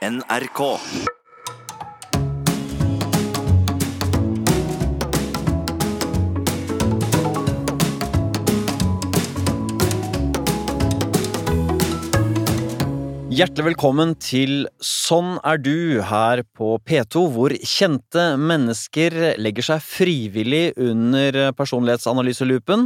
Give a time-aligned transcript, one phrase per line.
[0.00, 0.80] NRK.
[13.40, 20.74] Hjertelig velkommen til Sånn er du her på P2, hvor kjente mennesker legger seg frivillig
[20.76, 22.84] under personlighetsanalyselupen,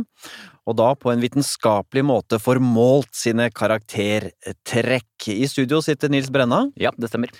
[0.62, 5.26] og da på en vitenskapelig måte får målt sine karaktertrekk.
[5.34, 6.68] I studio sitter Nils Brenna.
[6.78, 7.34] Ja, det stemmer.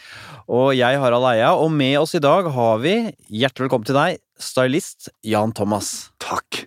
[0.51, 2.99] Og jeg, Harald Eia, og med oss i dag har vi,
[3.31, 6.01] hjertelig velkommen til deg, stylist Jan Thomas.
[6.19, 6.64] Takk.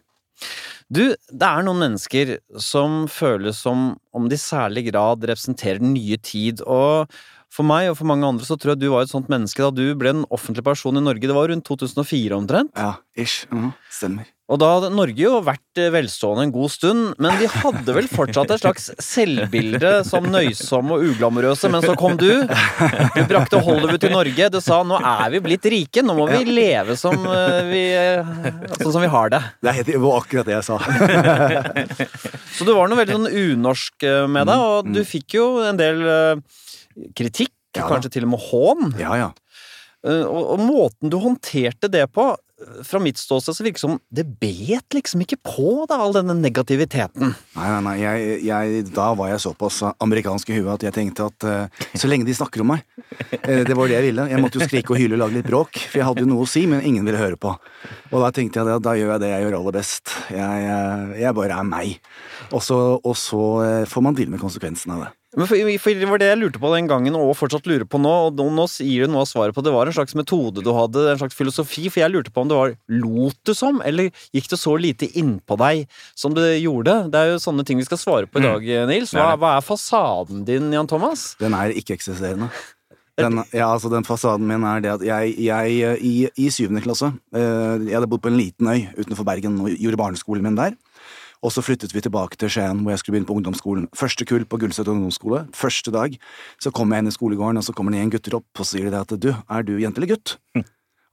[0.87, 5.91] Du, det er noen mennesker som føles som om de i særlig grad representerer den
[5.97, 7.11] nye tid, og
[7.51, 9.71] for meg og for mange andre så tror jeg du var et sånt menneske da
[9.71, 11.27] du ble en offentlig person i Norge.
[11.27, 12.71] Det var rundt 2004 omtrent.
[12.79, 13.45] Ja, ish.
[13.51, 14.31] Mm, stemmer.
[14.47, 18.05] Og da hadde Norge jo vært eh, velstående en god stund, men de hadde vel
[18.07, 22.29] fortsatt et slags selvbilde som nøysomme og uglamorøse, men så kom du.
[22.47, 24.47] Du brakte Hollywood til Norge.
[24.53, 27.83] Du sa nå er vi blitt rike, nå må vi leve som eh, vi,
[28.79, 29.41] sånn som vi har det.
[29.59, 30.79] Det, er helt, var akkurat det jeg sa.
[32.57, 35.77] Så du var noe veldig sånn unorsk eh, med deg, og du fikk jo en
[35.79, 36.63] del eh,
[37.19, 38.87] kritikk, Ja kanskje til og med hån.
[39.03, 39.27] Ja, ja.
[40.07, 42.37] Eh, Og, og måten du håndterte det på, eh,
[42.83, 46.33] fra mitt ståsted, så virker det som det bet liksom ikke på da, all denne
[46.39, 47.35] negativiteten.
[47.53, 47.95] Nei, nei, nei.
[48.01, 52.09] Jeg, jeg, da var jeg såpass amerikansk i huet at jeg tenkte at uh, så
[52.09, 54.25] lenge de snakker om meg uh, Det var det jeg ville.
[54.31, 56.47] Jeg måtte jo skrike og hyle og lage litt bråk, for jeg hadde jo noe
[56.47, 57.53] å si, men ingen ville høre på.
[58.09, 60.15] Og da tenkte jeg at da gjør jeg det jeg gjør aller best.
[60.33, 62.11] Jeg, eh, jeg bare er meg.
[62.55, 63.43] Og så, og så
[63.89, 65.13] får man deale med konsekvensen av det.
[65.37, 67.99] Men for, for Det var det jeg lurte på den gangen, og fortsatt lurer på
[68.01, 68.13] nå.
[68.31, 69.73] Og nå, gir du noe av svaret på det.
[69.75, 71.85] var en slags metode du hadde, en slags filosofi.
[71.93, 75.11] For jeg lurte på om det var lot du som, eller gikk det så lite
[75.19, 75.85] innpå deg
[76.17, 77.03] som det gjorde?
[77.13, 79.13] Det er jo sånne ting vi skal svare på i dag, Nils.
[79.13, 81.29] Hva, hva er fasaden din, Jan Thomas?
[81.41, 82.49] Den er ikke-eksisterende.
[83.17, 86.83] Den, ja, altså den fasaden min er det at jeg, jeg eh, i, i syvende
[86.85, 90.59] klasse eh, Jeg hadde bodd på en liten øy utenfor Bergen og gjorde barneskolen min
[90.59, 90.75] der.
[91.45, 93.85] Og så flyttet vi tilbake til Skien, hvor jeg skulle begynne på ungdomsskolen.
[93.95, 95.43] Første kull på Gullset ungdomsskole.
[95.53, 96.15] Første dag.
[96.63, 98.77] Så kommer jeg inn i skolegården, og så kommer det en gutter opp og så
[98.77, 100.37] sier de at du, er du jente eller gutt?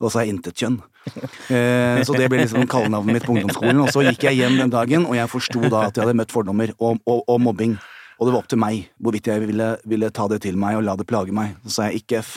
[0.01, 0.81] Og så er jeg intet kjønn.
[1.53, 3.83] Eh, så det ble liksom kallenavnet mitt på ungdomsskolen.
[3.85, 6.33] Og så gikk jeg hjem den dagen, og jeg forsto da at jeg hadde møtt
[6.33, 7.77] fordommer og, og, og mobbing.
[8.19, 10.87] Og det var opp til meg hvorvidt jeg ville, ville ta det til meg og
[10.87, 11.59] la det plage meg.
[11.67, 12.37] Så sa jeg ikke F.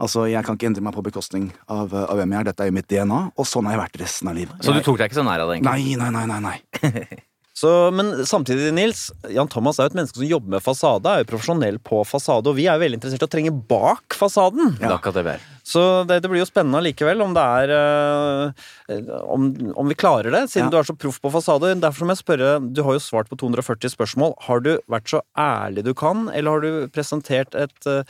[0.00, 2.50] Altså, Jeg kan ikke endre meg på bekostning av, av hvem jeg er.
[2.50, 4.62] Dette er jo mitt DNA, og sånn har jeg vært resten av livet.
[4.64, 5.98] Så du tok deg ikke så nær av det, egentlig?
[6.00, 6.54] Nei, nei, nei, nei.
[6.80, 7.24] nei.
[7.60, 11.24] Så, men samtidig, Nils, Jan Thomas er jo et menneske som jobber med fasade, er
[11.24, 14.78] jo profesjonell på fasade, og vi er jo veldig interessert i å trenge bak fasaden.
[14.80, 15.42] Er.
[15.66, 20.32] Så det, det blir jo spennende likevel om det er øh, om, om vi klarer
[20.32, 20.72] det, siden Ja.
[20.72, 21.74] du er så proff på fasade.
[21.82, 24.32] Derfor må jeg spørre, du har jo svart på 240 spørsmål.
[24.46, 28.00] Har du vært så ærlig du kan, eller har du presentert et øh,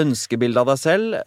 [0.00, 1.20] ønskebilde av deg selv?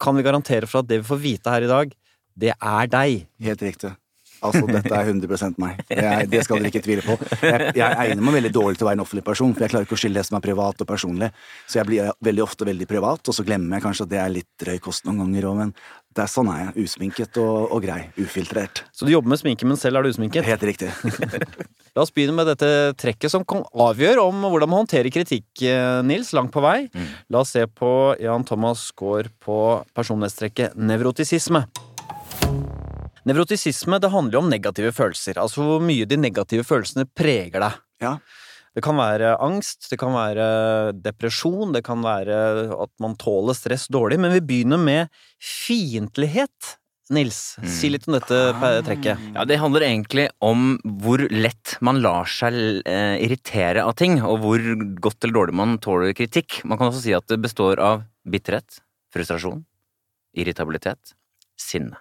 [0.00, 1.98] Kan vi garantere for at det vi får vite her i dag,
[2.40, 3.26] det er deg?
[3.42, 3.96] Helt riktig.
[4.40, 5.80] Altså, dette er 100 meg.
[5.92, 7.16] Er, det skal dere ikke tvile på.
[7.44, 9.88] Jeg, jeg egner meg veldig dårlig til å være en offentlig person, for jeg klarer
[9.88, 11.30] ikke å skille det som er privat og personlig.
[11.66, 14.36] Så jeg blir veldig ofte veldig privat, og så glemmer jeg kanskje at det er
[14.38, 15.74] litt drøy kost noen ganger òg, men
[16.16, 16.86] det er sånn er jeg.
[16.86, 18.00] Usminket og, og grei.
[18.18, 18.82] Ufiltrert.
[18.96, 20.46] Så du jobber med sminke, men selv er du usminket?
[20.48, 20.90] Helt riktig.
[21.94, 26.00] La oss begynne med dette trekket som kan avgjøre om hvordan man håndterer kritikk, eh,
[26.06, 26.88] Nils, langt på vei.
[27.30, 27.92] La oss se på
[28.22, 29.58] Jan Thomas Gaard på
[29.94, 31.64] personlighetstrekket nevrotisisme.
[33.28, 37.80] Nevrotisisme det handler jo om negative følelser, altså hvor mye de negative følelsene preger deg.
[38.00, 38.14] Ja.
[38.70, 40.44] Det kan være angst, det kan være
[40.94, 42.36] depresjon, det kan være
[42.78, 46.76] at man tåler stress dårlig, men vi begynner med fiendtlighet.
[47.10, 48.36] Nils, si litt om dette
[48.86, 49.18] trekket.
[49.34, 52.54] Ja, Det handler egentlig om hvor lett man lar seg
[52.86, 54.62] eh, irritere av ting, og hvor
[55.02, 56.60] godt eller dårlig man tåler kritikk.
[56.62, 58.78] Man kan også si at det består av bitterhet,
[59.10, 59.64] frustrasjon,
[60.38, 61.16] irritabilitet,
[61.58, 61.98] sinne.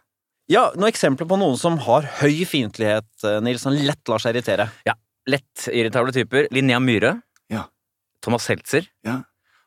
[0.49, 4.33] Ja, noen eksempler på noen som har høy fiendtlighet, eh, Nils, som lett lar seg
[4.33, 4.65] irritere.
[4.87, 4.95] Ja,
[5.29, 6.47] lett irritable typer.
[6.55, 7.19] Linnea Myhre.
[7.53, 7.67] Ja.
[8.25, 8.87] Thomas Seltzer.
[9.05, 9.19] Ja.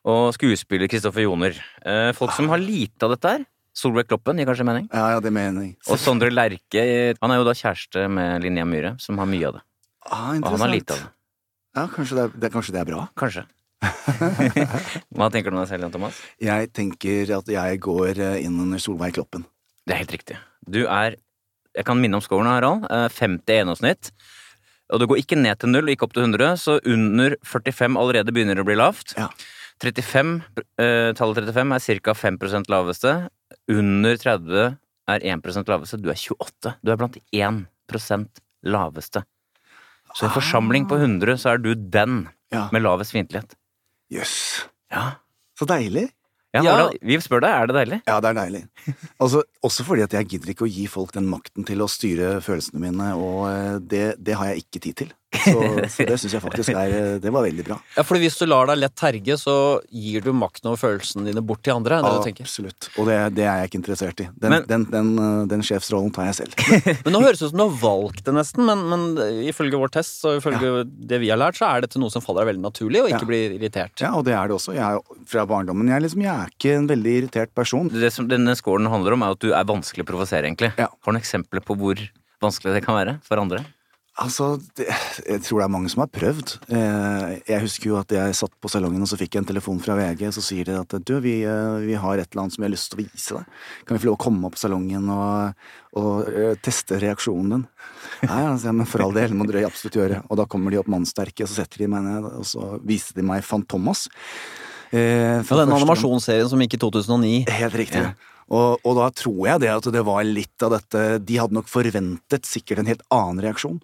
[0.03, 1.55] Og skuespiller Kristoffer Joner.
[1.87, 3.47] Eh, folk som har lite av dette her.
[3.73, 4.89] Solveig Kloppen gir kanskje mening.
[4.93, 5.77] Ja, ja, det mener jeg.
[5.87, 7.15] Og Sondre Lerche.
[7.23, 9.65] Han er jo da kjæreste med Linnea Myhre, som har mye av det.
[10.11, 11.11] Ah, Og han har lite av det.
[11.79, 13.07] Ja, kanskje det, er, det, kanskje det er bra.
[13.17, 13.47] Kanskje.
[15.15, 16.19] Hva tenker du om deg selv, Jan Thomas?
[16.43, 19.47] Jeg tenker at jeg går eh, inn under Solveig Kloppen.
[19.87, 20.43] Det er helt riktig.
[20.69, 21.17] Du er
[21.75, 22.85] Jeg kan minne om scoren, Harald.
[22.91, 24.11] eh, 50 i gjennomsnitt.
[24.93, 28.29] Og det går ikke ned til null, ikke opp til 100, så under 45 allerede
[28.35, 29.15] begynner det å bli lavt.
[29.17, 29.31] Ja.
[29.81, 30.43] 35,
[30.79, 32.13] eh, Tallet 35 er ca.
[32.13, 33.15] 5% laveste.
[33.73, 34.77] Under 30
[35.09, 35.97] er 1% laveste.
[36.03, 36.75] Du er 28.
[36.85, 38.29] Du er blant 1%
[38.65, 39.25] laveste.
[40.15, 42.69] Så i en forsamling på 100 så er du den Ja.
[42.71, 43.55] med lavest fiendtlighet.
[44.13, 44.67] Jøss.
[44.93, 45.15] Ja.
[45.59, 46.11] Så deilig.
[46.55, 46.73] Ja, Ja.
[46.77, 48.03] hvordan- Vi spør deg, er det deilig?
[48.07, 48.69] Ja, det er deilig.
[49.21, 52.41] Altså, også fordi at jeg gidder ikke å gi folk den makten til å styre
[52.45, 55.13] følelsene mine, og eh, det, det har jeg ikke tid til.
[55.33, 55.59] Så,
[55.91, 57.77] så det syns jeg faktisk er eh, Det var veldig bra.
[57.97, 59.55] Ja, for hvis du lar deg lett terge, så
[59.91, 61.99] gir du makten over følelsene dine bort til andre.
[62.05, 62.43] det du.
[62.45, 62.89] Absolutt.
[63.01, 64.29] Og det, det er jeg ikke interessert i.
[64.39, 66.55] Den, Men- den, den, eh, den sjefsrollen tar jeg selv.
[67.07, 69.93] Men nå høres det ut som du har valgt det nesten, men, men ifølge vår
[69.97, 72.67] test og ifølge det vi har lært, så er dette noe som faller deg veldig
[72.69, 73.31] naturlig, og ikke Ja.
[73.33, 74.05] blir irritert.
[74.05, 74.77] Ja, og det er det også.
[74.77, 75.89] Jeg er fra barndommen.
[75.91, 77.89] Jeg er, liksom, jeg er ikke en veldig irritert person.
[77.93, 80.73] Det som denne scoren handler om, er at du er vanskelig å provosere, egentlig.
[80.79, 80.87] Ja.
[80.93, 82.01] Har du noen eksempler på hvor
[82.43, 83.65] vanskelig det kan være for andre?
[84.23, 84.47] Altså,
[84.79, 84.87] det,
[85.27, 86.53] jeg tror det er mange som har prøvd.
[86.71, 89.81] Eh, jeg husker jo at jeg satt på salongen, og så fikk jeg en telefon
[89.83, 90.23] fra VG.
[90.37, 92.75] Så sier de at du, vi, eh, vi har et eller annet som jeg har
[92.77, 93.61] lyst til å vise deg.
[93.89, 95.67] Kan vi få lov å komme opp på salongen og,
[95.99, 97.65] og eh, teste reaksjonen din?
[98.29, 100.23] Nei, altså, men for all del, må dere absolutt gjøre.
[100.31, 103.27] Og da kommer de opp mannsterke, så setter de meg ned, og så viser de
[103.27, 104.07] meg Fantomas.
[104.93, 107.35] Eh, Ja, den animasjonsserien som gikk i 2009.
[107.51, 108.07] Helt riktig.
[108.53, 111.71] Og, og da tror jeg det at det var litt av dette De hadde nok
[111.73, 113.79] forventet sikkert en helt annen reaksjon.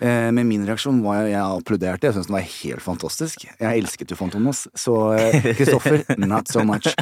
[0.00, 2.08] Eh, men min reaksjon var jeg applauderte.
[2.08, 3.44] Jeg syntes den var helt fantastisk.
[3.60, 4.64] Jeg elsket jo Fantomas.
[4.78, 6.88] Så eh, Kristoffer, not so much.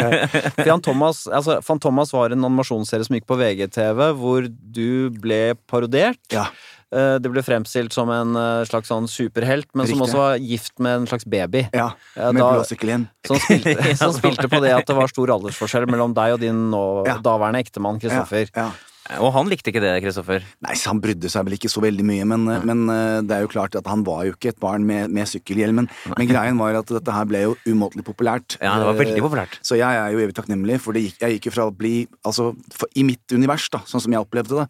[0.00, 0.26] Eh,
[0.56, 5.40] For Jan Thomas, altså, Fantomas var en animasjonsserie som gikk på VGTV, hvor du ble
[5.70, 6.20] parodert.
[6.34, 10.36] ja, Eh, Det ble fremstilt som en eh, slags sånn superhelt, men som også var
[10.42, 11.68] gift med en slags baby.
[11.72, 13.08] ja, Ja, med blåsykkelen.
[13.26, 16.70] Som spilte, som spilte på det at det var stor aldersforskjell mellom deg og din
[16.72, 17.18] nå, Ja.
[17.22, 18.50] daværende ektemann Kristoffer.
[18.54, 18.89] Ja, ja.
[19.18, 20.44] Og han likte ikke det, Kristoffer.
[20.62, 23.42] Nei, så han brydde seg vel ikke så veldig mye, men, men eh, det er
[23.42, 25.80] jo klart at han var jo ikke et barn med, med sykkelhjelm.
[25.82, 28.54] Men, men greien var at dette her ble jo umåtelig populært.
[28.62, 29.58] Ja, det var veldig Eh, populært.
[29.66, 31.94] Så jeg er jo evig takknemlig, for det gikk, jeg gikk jo fra å bli
[32.24, 34.66] Altså, for, i mitt univers, da, sånn som jeg opplevde det,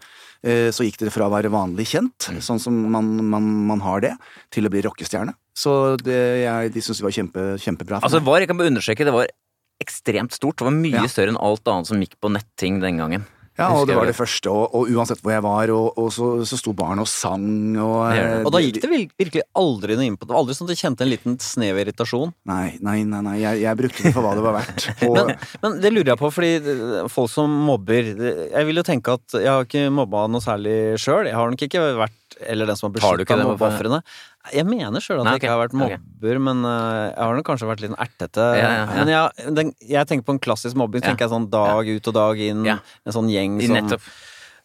[0.49, 2.39] eh, så gikk det fra å være vanlig kjent, Mm.
[2.47, 4.15] sånn som man, man, man har det,
[4.55, 5.35] til å bli rockestjerne.
[5.57, 6.17] Så det,
[6.47, 7.99] jeg, de syntes det var kjempe, kjempebra.
[8.07, 9.29] Altså, var, jeg kan bare understreke, det var
[9.83, 10.57] ekstremt stort.
[10.61, 11.07] Det var mye Ja.
[11.11, 13.27] større enn alt annet som gikk på netting den gangen.
[13.61, 14.15] Ja, og det var det.
[14.19, 17.45] første, og, og uansett hvor jeg var, og, og så, så sto barn og sang,
[17.79, 18.25] og Det det.
[18.41, 18.91] eh, Og da gikk det
[19.21, 20.33] virkelig aldri noe inn på det.
[20.35, 22.33] Var Aldri sånn at du kjente en liten snev irritasjon.
[22.51, 23.37] Nei, nei, nei, nei.
[23.43, 24.89] Jeg, jeg brukte det for hva det var verdt.
[25.17, 28.11] Men, men det lurer jeg på, fordi eh, folk som mobber
[28.51, 31.29] Jeg vil jo tenke at jeg har ikke mobba noe særlig sjøl.
[31.31, 32.17] Jeg har nok ikke vært
[32.47, 34.01] eller den som har beskytta mobbeofrene.
[34.55, 37.35] Jeg mener sjøl at Nei, jeg ikke har vært mobber, mobber, men uh, jeg har
[37.37, 38.47] nok kanskje vært litt ertete.
[38.57, 38.91] Ja, ja, ja.
[38.97, 41.11] Men jeg, den, jeg tenker på en klassisk mobbing, Ja.
[41.11, 42.65] tenker jeg sånn dag ut og dag inn.
[42.67, 44.07] En sånn gjeng som Nettopp.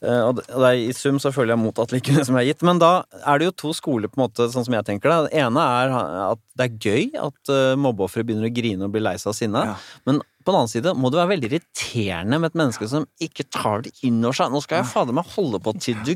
[0.05, 2.35] Uh, Og det- og det er, I sum så føler jeg mottatt like mye som
[2.35, 2.61] har gitt.
[2.67, 5.31] Men da er det jo to skoler, på en måte, sånn som jeg tenker det.
[5.31, 5.95] Det ene er
[6.31, 9.37] at det er gøy at uh, mobbeofre begynner å grine og bli lei seg av
[9.39, 9.63] sinne.
[10.05, 13.47] Men på den annen side må det være veldig irriterende med et menneske som ikke
[13.49, 14.53] tar det inn over seg.
[14.53, 16.13] Nå skal jeg fader meg holde på til du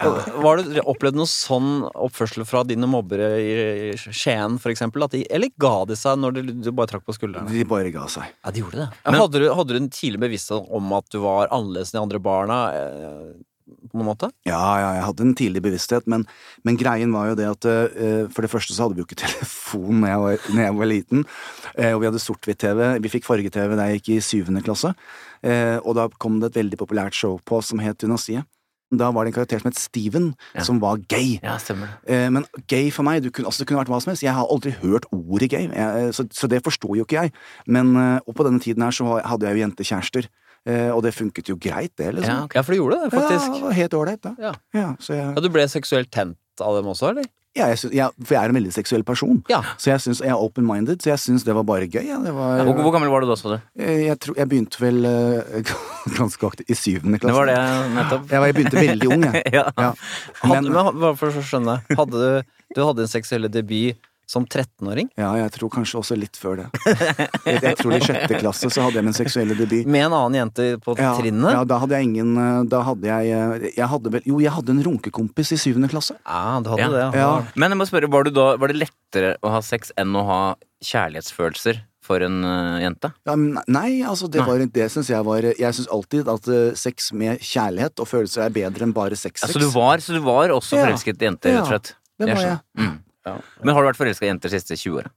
[0.00, 3.52] Har du Var det opplevd noe sånn oppførsel fra dine mobbere i
[3.98, 5.04] Skien, for eksempel?
[5.04, 7.50] At de, eller ga de seg når du, du bare trakk på skuldrene?
[7.52, 8.32] de bare ga seg.
[8.40, 8.88] Ja, de gjorde det.
[9.04, 12.22] hadde, du, hadde du en tidlig bevissthet om at du var annerledes enn de andre
[12.22, 12.58] barna?
[13.88, 14.28] På noen måte?
[14.48, 16.24] Ja, ja, jeg hadde en tidlig bevissthet, men,
[16.64, 19.20] men greien var jo det at uh, for det første så hadde vi jo ikke
[19.26, 21.24] telefon når jeg jeg var liten,
[21.78, 22.84] uh, og vi hadde sort-hvitt-TV.
[23.04, 26.60] Vi fikk farge-TV da jeg gikk i syvende klasse, uh, og da kom det et
[26.62, 28.48] veldig populært show på som het Dynastiet.
[28.88, 30.62] Da var det en karakter som het Steven, Ja.
[30.64, 31.36] som var gay.
[31.42, 31.58] Ja.
[32.08, 34.22] Eh, Men gay for meg, du kunne, altså det kunne vært hva som helst.
[34.24, 37.32] Jeg har aldri hørt ordet gay, jeg, så, så det forsto jo ikke jeg.
[37.66, 37.92] Men,
[38.24, 40.30] og på denne tiden her så hadde jeg jo jentekjærester,
[40.66, 42.58] og det funket jo greit, det, Ja, okay.
[42.58, 43.46] Ja, for det gjorde det, faktisk.
[43.46, 44.34] Ja, det var helt ålreit, da.
[44.42, 44.52] Ja.
[44.74, 47.28] Ja, så jeg, Ja, Du ble seksuelt tent av dem også, eller?
[47.58, 49.38] ja, jeg, synes, jeg, for jeg er en veldig seksuell person.
[49.50, 49.60] Ja.
[49.80, 52.04] Så jeg, synes, jeg er open-minded, så jeg syns det var bare gøy.
[52.06, 52.18] Ja.
[52.22, 53.56] Det var, Hvor, hvor gammel var du da, sa du?
[53.82, 55.72] jeg, jeg, tror, jeg begynte vel uh,
[56.18, 57.32] ganske aktivt i syvende klasse.
[57.32, 58.28] Det var det, nettopp.
[58.34, 59.44] Jeg, begynte veldig ung, jeg.
[59.58, 59.64] ja.
[59.72, 59.90] Ja.
[60.42, 64.44] Hadde, Men, men, bare for å skjønne, hadde du, du hadde en seksuelle debut som
[64.44, 65.08] 13-åring?
[65.16, 66.66] ja, jeg tror kanskje også litt før det.
[67.48, 69.86] Jeg, jeg tror i sjette klasse så hadde jeg min seksuelle debut.
[69.88, 71.48] Med en annen jente på Ja, trinnet?
[71.56, 74.52] ja, da hadde jeg ingen eh, Da hadde jeg eh, Jeg hadde vel Jo, jeg
[74.52, 76.18] hadde en runkekompis i syvende klasse.
[76.28, 76.90] Ja, du hadde Ja.
[76.92, 77.22] det, ja.
[77.24, 77.30] Ja.
[77.56, 80.26] Men jeg må spørre, var, du da, var det lettere å ha sex enn å
[80.28, 80.40] ha
[80.84, 83.10] kjærlighetsfølelser for en eh, jente?
[83.28, 87.40] Ja, nei, altså det, var, det syns jeg var Jeg syns alltid at sex med
[87.44, 89.52] kjærlighet og følelser er bedre enn bare sex-sex.
[89.56, 91.94] så, du var, så du var også forelsket i jenter, rett og slett?
[92.18, 92.58] det var jeg.
[92.80, 92.96] Mm.
[93.26, 93.38] Ja.
[93.64, 95.12] Men har du vært forelska i jenter de siste 20 åra?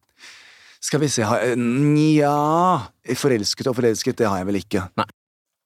[0.82, 2.34] Skal vi se har Nja
[3.14, 4.86] Forelsket og forelsket, det har jeg vel ikke.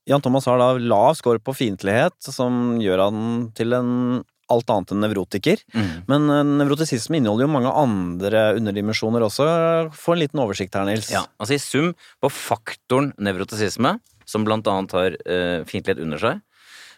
[0.09, 3.21] Jan Thomas har da lav score på fiendtlighet, som gjør han
[3.57, 3.93] til en
[4.53, 5.61] alt annet enn nevrotiker.
[5.73, 5.91] Mm.
[6.11, 9.47] Men eh, nevrotisisme inneholder jo mange andre underdimensjoner også.
[9.97, 11.09] Få en liten oversikt her, Nils.
[11.13, 13.95] Ja, altså I sum på faktoren nevrotisisme,
[14.29, 16.39] som blant annet har uh, fiendtlighet under seg,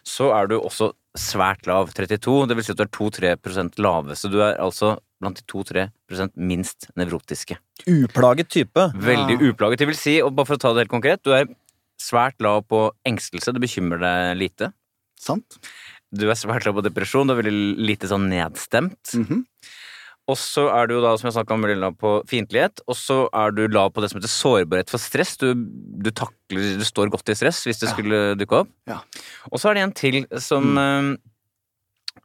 [0.08, 2.46] så er du også svært lav, 32.
[2.48, 4.30] Det vil si at du er 2-3% laveste.
[4.32, 7.56] Du er altså blant de 2-3% minst nevrotiske.
[7.90, 8.84] Uplaget type.
[8.94, 9.78] Veldig uplaget.
[9.82, 11.48] Det vil si, og bare for å ta det helt konkret, du er
[11.98, 14.72] svært lav på engstelse, det bekymrer deg lite.
[15.18, 15.58] Sant?
[16.14, 17.56] Du er svært lav på depresjon, du er veldig
[17.90, 19.14] lite sånn nedstemt.
[19.18, 19.44] Mhm.
[20.28, 22.82] Og så er du jo da, som jeg snakka om, veldig lav på fiendtlighet.
[22.84, 25.38] Og så er du lav på det som heter sårbarhet for stress.
[25.40, 27.94] Du, du takler Du står godt i stress hvis det Ja.
[27.94, 28.68] skulle dukke opp.
[28.86, 28.98] Ja.
[29.50, 31.16] Og så er det en til som eh, eh,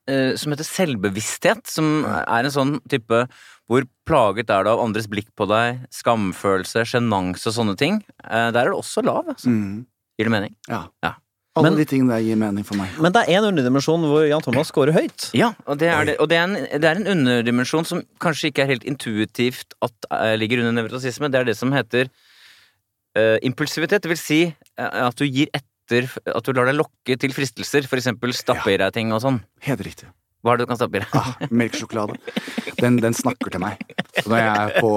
[0.04, 1.62] Som heter selvbevissthet.
[1.72, 3.22] Som er en sånn type
[3.72, 8.02] hvor plaget er du av andres blikk på deg, skamfølelse, sjenanse og sånne ting.
[8.24, 9.30] Eh, der er det også lav.
[9.32, 9.52] Altså.
[9.52, 9.86] Mm.
[10.20, 10.56] Gir det mening?
[10.70, 10.86] Ja.
[11.04, 11.16] Ja.
[11.56, 12.90] Alle Men- de tingene der gir mening for meg.
[13.00, 15.30] Men det er én underdimensjon hvor Jan Thomas scorer høyt.
[15.38, 18.50] Ja, og det er, det, og det er, en, det er en underdimensjon som kanskje
[18.50, 21.30] ikke er helt intuitivt at eh, ligger under nevrosisme.
[21.30, 22.10] Det er det som heter
[23.18, 24.02] uh, impulsivitet.
[24.02, 27.88] Det vil si eh, at du gir etter At du lar deg lokke til fristelser.
[27.90, 29.42] Eksempel stappe i deg ting og sånn.
[29.68, 30.10] Helt riktig.
[30.44, 31.08] Hva er det du kan stappe i deg?
[31.16, 32.18] Ah, Melkesjokolade.
[32.84, 33.80] Den, den snakker til meg
[34.28, 34.90] når jeg er på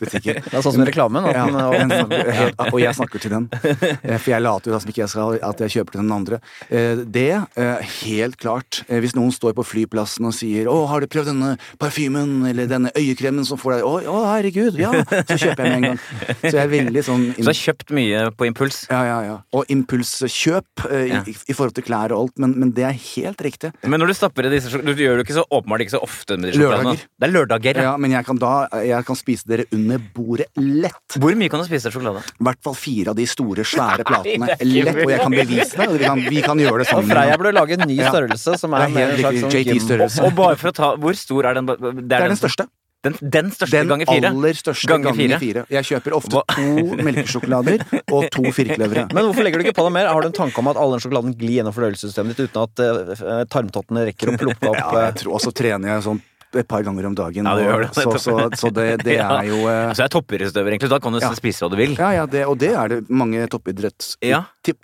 [0.00, 0.36] butikken.
[0.46, 1.26] Det er sånn som i reklamen.
[1.34, 1.42] Ja,
[1.74, 3.48] den, den, og jeg snakker til den.
[3.62, 6.38] Eh, For jeg later jo som ikke jeg skal at jeg kjøper til den andre.
[6.70, 7.26] Eh, Det,
[7.58, 8.82] eh, helt klart.
[8.88, 11.50] eh, Hvis noen står på flyplassen og sier 'Å, har du prøvd denne
[11.82, 14.92] parfymen eller denne øyekremen som får deg Å, å herregud, ja!
[15.26, 15.98] Så kjøper jeg med en gang.
[16.46, 18.86] Så jeg er veldig sånn Så du har kjøpt mye på impuls.
[18.90, 19.36] ja, ja, ja.
[19.52, 23.72] Og impulskjøp i, i forhold til klær og alt, men, men det er helt riktig.
[23.84, 26.36] Men når du stapper i disse Du gjør det ikke så åpenbart ikke så ofte
[26.38, 26.92] med de sjokoladene.
[26.92, 27.06] Lørdager.
[27.22, 27.92] Det er lørdager, ja.
[28.02, 28.52] Men jeg kan da
[28.86, 31.16] jeg kan spise dere under bordet lett.
[31.22, 32.22] Hvor mye kan du spise sjokolade?
[32.36, 34.50] I hvert fall fire av de store, svære platene.
[34.56, 35.88] er Lett, og jeg kan bevise det.
[35.96, 37.10] Vi kan, vi kan gjøre det og sammen.
[37.14, 39.56] Freia burde lage en ny størrelse som Det er er mer en slags sånn.
[39.58, 40.22] JT-størrelse.
[40.28, 41.66] Og bare for å ta Hvor stor er den?
[41.70, 42.68] Det er, Det er den største.
[43.02, 44.20] Den, den største Den ganger fire?
[44.22, 45.64] Den aller største Ganger gange fire.
[45.74, 47.82] Jeg kjøper ofte Hva- to melkesjokolader
[48.14, 49.08] og to firkløvere.
[49.12, 50.06] Men hvorfor legger du ikke på deg mer?
[50.12, 52.84] Har du en tanke om at all den sjokoladen glir gjennom fordøyelsessystemet ditt uten at
[53.22, 56.66] uh, tarmtottene rekker å plukke opp Ja, eh, jeg tror, også trener jeg sånn et
[56.68, 57.46] par ganger om dagen.
[57.48, 57.86] Ja, det det.
[57.96, 59.38] Så, så, så det, det Ja.
[59.40, 60.90] er jo eh, Så jeg er toppidrettsutøver, egentlig.
[60.92, 61.30] Da kan du Ja.
[61.32, 61.94] spise hva du vil.
[61.96, 64.42] Ja, ja, det, og det er det mange toppidretts, Ja.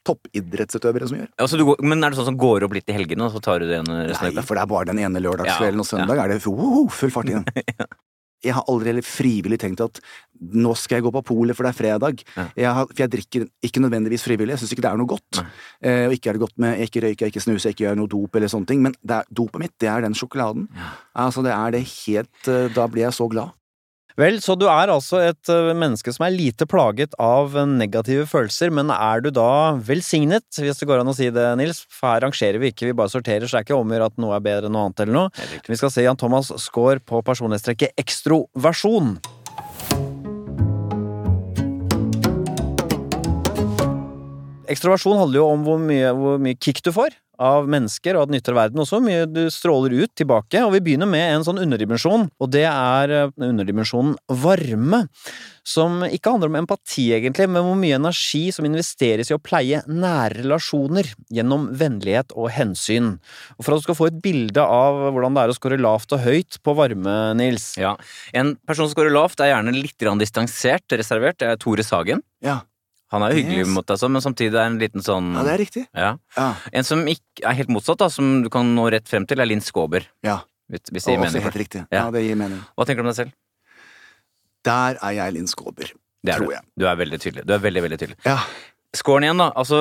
[0.08, 1.28] toppidrettsutøvere som gjør.
[1.44, 3.42] Altså, du går, men er det sånn som går opp litt i helgene, og så
[3.44, 6.25] tar du det resten Nei, for det er bare den ene lørdagskvelden, Ja, og søndag
[6.25, 7.44] er det woho, full fart igjen.
[8.45, 10.00] Jeg har aldri heller frivillig tenkt at
[10.38, 12.23] nå skal jeg gå på polet, for det er fredag.
[12.37, 12.45] Ja.
[12.54, 15.40] Jeg har, for jeg drikker ikke nødvendigvis frivillig, jeg syns ikke det er noe godt.
[15.83, 17.87] Eh, og ikke er det godt med Jeg ikke røyker, jeg ikke snuser, jeg ikke
[17.88, 20.68] gjør noe dop eller sånne ting, men er, dopet mitt, det er den sjokoladen.
[21.18, 23.54] Altså, det er det helt eh, Da blir jeg så glad.
[24.18, 28.72] Vel, så du er altså et eh, menneske som er lite plaget av negative følelser,
[28.75, 31.84] men er du da velsignet, hvis det går an å si det, Nils?
[31.87, 34.08] For her rangerer vi ikke, vi bare sorterer, så det er ikke om å gjøre
[34.10, 35.46] at noe er bedre enn noe annet eller noe.
[35.68, 39.14] Vi skal se Jan Thomas score på personlighetstrekket ekstroversjon.
[44.66, 48.33] Ekstroversjon handler jo om hvor mye, hvor mye kick du får av mennesker og at
[48.33, 50.62] den ytre verden også, mye du stråler ut tilbake.
[50.66, 55.07] Og vi begynner med en sånn underdimensjon, og det er eh, underdimensjonen varme.
[55.68, 59.83] Som ikke handler om empati, egentlig, men hvor mye energi som investeres i å pleie
[59.85, 63.18] nære relasjoner gjennom vennlighet og hensyn.
[63.59, 66.16] Og For at du skal få et bilde av hvordan det er å score lavt
[66.16, 67.75] og høyt på varme, Nils.
[67.76, 67.99] Ja.
[68.33, 71.37] En person som scorer lavt, er gjerne litt distansert, reservert.
[71.42, 72.25] Det er Tore Sagen.
[72.40, 72.62] Ja,
[73.10, 73.68] Han er jo hyggelig Yes.
[73.72, 75.86] mot deg, sånn, men samtidig er en liten sånn ja det er riktig.
[75.96, 76.10] Ja.
[76.36, 79.40] Ja, En som ikke er helt motsatt, da, som du kan nå rett frem til,
[79.40, 80.04] er Linn Skåber.
[80.22, 80.40] ja.
[80.68, 81.42] Hvis hvis det Og gir også mening.
[81.48, 81.80] helt riktig.
[81.90, 81.98] Ja.
[82.04, 82.58] Ja, det gir mening.
[82.76, 83.32] Hva tenker du om deg selv?
[84.68, 85.92] Der er jeg Linn Skåber,
[86.26, 86.62] er tror jeg.
[86.76, 87.44] Du er veldig tydelig.
[87.48, 88.18] Du er veldig, veldig tydelig.
[88.26, 88.38] Ja.
[88.94, 89.46] Scoren igjen, da.
[89.56, 89.78] Altså,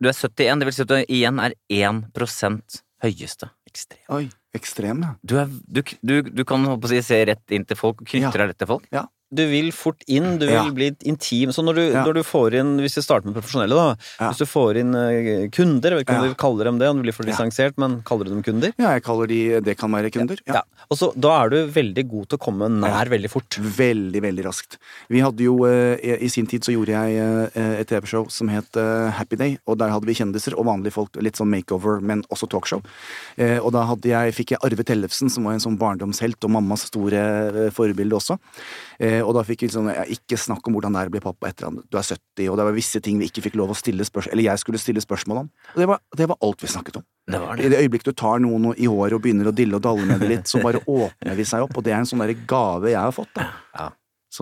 [0.00, 3.50] du er 71, det vil si at du igjen er 1 høyeste.
[3.68, 4.00] Ekstrem.
[4.16, 5.12] Oi, ekstrem, ja.
[5.22, 8.22] Du, er, du, du, du kan håpe å si, se rett inn til folk, knytter
[8.24, 8.30] Ja.
[8.32, 8.88] deg rett til folk.
[9.30, 10.70] Du vil fort inn, du vil Ja.
[10.72, 11.50] bli intim.
[11.52, 12.04] Så når du, Ja.
[12.04, 13.96] når du får inn, hvis vi starter med profesjonelle, da.
[14.18, 14.30] Ja.
[14.30, 16.96] Hvis du får inn eh, kunder, jeg vet ikke om du kaller dem det, om
[16.96, 18.72] du blir for distansert, men kaller du dem kunder?
[18.78, 20.38] Ja, jeg kaller de Det kan være kunder.
[20.46, 20.62] Ja.
[20.90, 23.50] Og så, da er du veldig god til å komme nær veldig fort.
[23.60, 24.78] Veldig, veldig raskt.
[25.10, 28.72] Vi hadde jo, eh, I sin tid så gjorde jeg eh, et TV-show som het
[29.12, 31.10] Happy Day, og der hadde vi kjendiser og vanlige folk.
[31.20, 32.80] Litt sånn makeover, men også talkshow.
[33.38, 37.70] Og da jeg, fikk jeg Arve Tellefsen, som var en sånn barndomshelt og mammas store
[37.72, 38.38] forbilde også.
[39.00, 41.50] Eh, Og da fikk vi sånn Ikke snakk om hvordan det er å bli pappa
[41.50, 43.78] etter at du er 70, og det var visse ting vi ikke fikk lov å
[43.78, 45.52] stille spørsmål Eller jeg skulle stille spørsmål om.
[45.74, 47.06] Og det var, det var alt vi snakket om.
[47.28, 47.82] Det var I det.
[47.84, 50.48] øyeblikket du tar noen i håret og begynner å dille og dalle med det litt,
[50.48, 53.34] så bare åpner vi seg opp, og det er en sånn gave jeg har fått,
[53.36, 53.48] da.
[53.76, 53.88] Ja.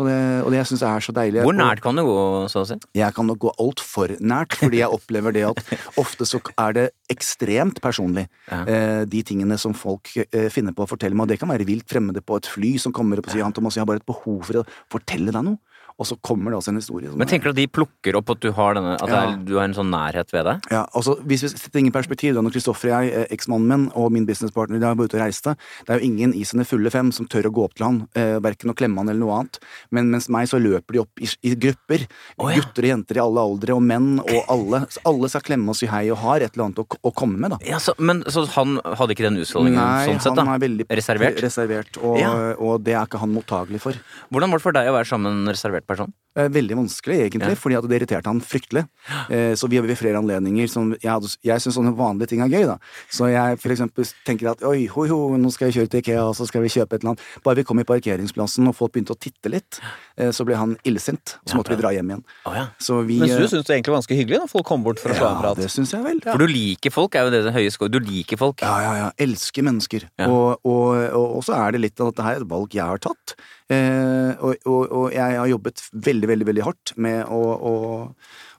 [0.04, 1.42] Det, og det jeg syns er så deilig.
[1.46, 2.16] Hvor nært kan du gå,
[2.52, 2.76] så å si?
[2.98, 5.62] Jeg kan nok gå altfor nært, fordi jeg opplever det at
[5.96, 8.62] ofte så er det ekstremt personlig, Ja.
[8.66, 11.24] eh, de tingene som folk eh, finner på å fortelle meg.
[11.26, 13.52] Og det kan være vilt fremmede på et fly som kommer opp og sier han
[13.56, 15.58] Thomas, jeg har bare et behov for å fortelle deg noe.
[15.98, 17.08] Og så kommer det også en historie.
[17.08, 19.20] Men er- tenker du at de plukker opp at du har, denne, at Ja.
[19.32, 20.60] er, du har en sånn nærhet ved deg?
[20.70, 23.66] Ja, altså Hvis vi setter ting i perspektiv, da når Kristoffer og jeg, eh, eksmannen
[23.66, 26.42] min og min businesspartner de har vært ute og reiste, det er jo ingen i
[26.44, 29.08] sine fulle fem som tør å gå opp til han, eh, verken å klemme han
[29.08, 29.58] eller noe annet.
[29.90, 32.06] Men mens meg så løper de opp i, i grupper.
[32.38, 32.56] Oh, ja.
[32.60, 34.82] Gutter og jenter i alle aldre, og menn og alle.
[34.92, 37.38] Så alle skal klemme og si hei og har et eller annet å, å komme
[37.40, 37.58] med, da.
[37.64, 40.44] Ja, så, men så han hadde ikke den utstrålingen sånn sett, da?
[40.44, 41.40] Nei, han er veldig Reservert?
[41.40, 42.20] reservert og,
[42.60, 43.92] og det er ikke han mottagelig for.
[44.30, 46.12] Hvordan var det for deg å være sammen reservert person?
[46.36, 47.54] Eh, Veldig vanskelig, egentlig, Ja.
[47.56, 48.82] fordi at det irriterte han fryktelig.
[49.30, 52.40] Eh, så vi har ved flere anledninger som Jeg, hadde- jeg syns sånne vanlige ting
[52.42, 52.76] er gøy, da.
[53.10, 56.22] Så jeg for eksempel tenker at oi, ho, ho, nå skal jeg kjøre til Ikea,
[56.28, 57.20] og så skal vi kjøpe et eller annet.
[57.42, 59.80] Bare vi kom i parkeringsplassen og folk begynte å titte litt,
[60.18, 61.38] eh, så ble han illsint.
[61.46, 62.24] Så Ja, måtte vi dra hjem igjen.
[62.44, 62.66] Oh, ja.
[62.78, 65.08] Så vi Mens du syns det egentlig var ganske hyggelig når folk kom bort for
[65.10, 65.56] å slå en prat?
[65.56, 66.20] Ja, det syns jeg vel.
[66.20, 67.90] For du liker folk, er jo det den høye skåren.
[67.92, 68.60] Du liker folk.
[68.60, 69.10] Ja, ja, ja.
[69.18, 70.02] Elsker mennesker.
[70.18, 70.26] Ja.
[70.28, 72.68] Og, og, og, og så er det litt av at dette her er et valg
[72.74, 73.34] jeg har tatt.
[73.68, 77.72] Eh, og, og, og jeg har jobbet veldig, veldig veldig hardt med å, å,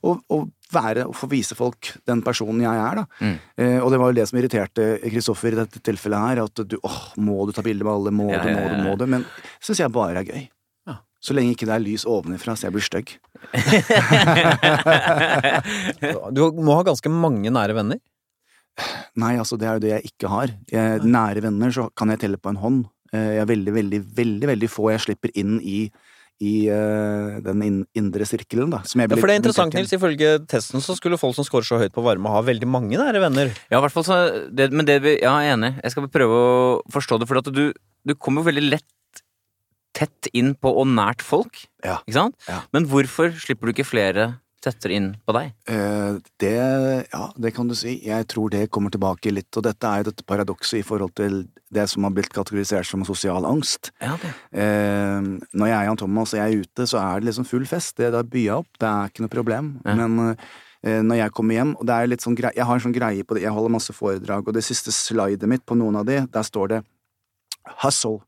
[0.08, 0.40] å, å
[0.74, 3.06] være og få vise folk den personen jeg er, da.
[3.24, 3.38] Mm.
[3.64, 6.76] Eh, og det var jo det som irriterte Kristoffer i dette tilfellet her, at du
[6.82, 8.84] åh, må du ta bilde med alle, må Ja, du, ja, må ja, du, ja.
[8.90, 9.06] må du.
[9.16, 9.26] Men
[9.64, 10.44] syns jeg bare er gøy.
[11.18, 13.16] Så lenge ikke det er lys ovenifra så jeg blir stygg.
[16.36, 18.00] Du må ha ganske mange nære venner.
[19.18, 20.52] Nei, altså det er jo det jeg ikke har.
[20.70, 22.84] Jeg, nære venner så kan jeg telle på en hånd.
[23.12, 25.88] Eh, Jeg er veldig, veldig, veldig veldig få jeg slipper inn i,
[26.44, 28.84] i uh, den indre sirkelen, da.
[28.86, 29.94] Som jeg Ja, for det er interessant, Nils.
[29.96, 33.24] Ifølge testen så skulle folk som scorer så høyt på varme, ha veldig mange nære
[33.24, 33.54] venner.
[33.72, 34.20] Ja, i hvert fall så
[34.54, 35.74] det, Men det vi Ja, jeg er enig.
[35.82, 36.54] Jeg skal prøve å
[36.94, 38.94] forstå det, for at du, du kommer jo veldig lett
[39.98, 41.64] tett inn på og nært folk.
[41.86, 42.00] Ja.
[42.06, 42.38] Ikke sant?
[42.46, 42.62] Ja.
[42.76, 44.36] Men hvorfor slipper du ikke flere
[44.68, 45.54] tettere inn på deg?
[45.72, 46.54] Eh, Det,
[47.10, 47.96] ja, det kan du si.
[48.06, 51.46] Jeg tror det kommer tilbake litt, og dette er jo dette paradokset i forhold til
[51.74, 53.92] det som har blitt kategorisert som sosial angst.
[54.04, 54.30] Ja, det.
[54.54, 57.66] Eh, når jeg er Jan Thomas og jeg er ute, så er det liksom full
[57.68, 57.98] fest.
[57.98, 59.74] Det, da byr jeg opp, det er ikke noe problem.
[59.86, 59.96] Ja.
[60.00, 60.36] Men
[60.84, 62.96] eh, når jeg kommer hjem, og det er litt sånn greie, jeg har en sånn
[62.96, 66.06] greie på det, jeg holder masse foredrag, og det siste slidet mitt på noen av
[66.08, 66.84] de, der står det
[67.84, 68.22] Hustle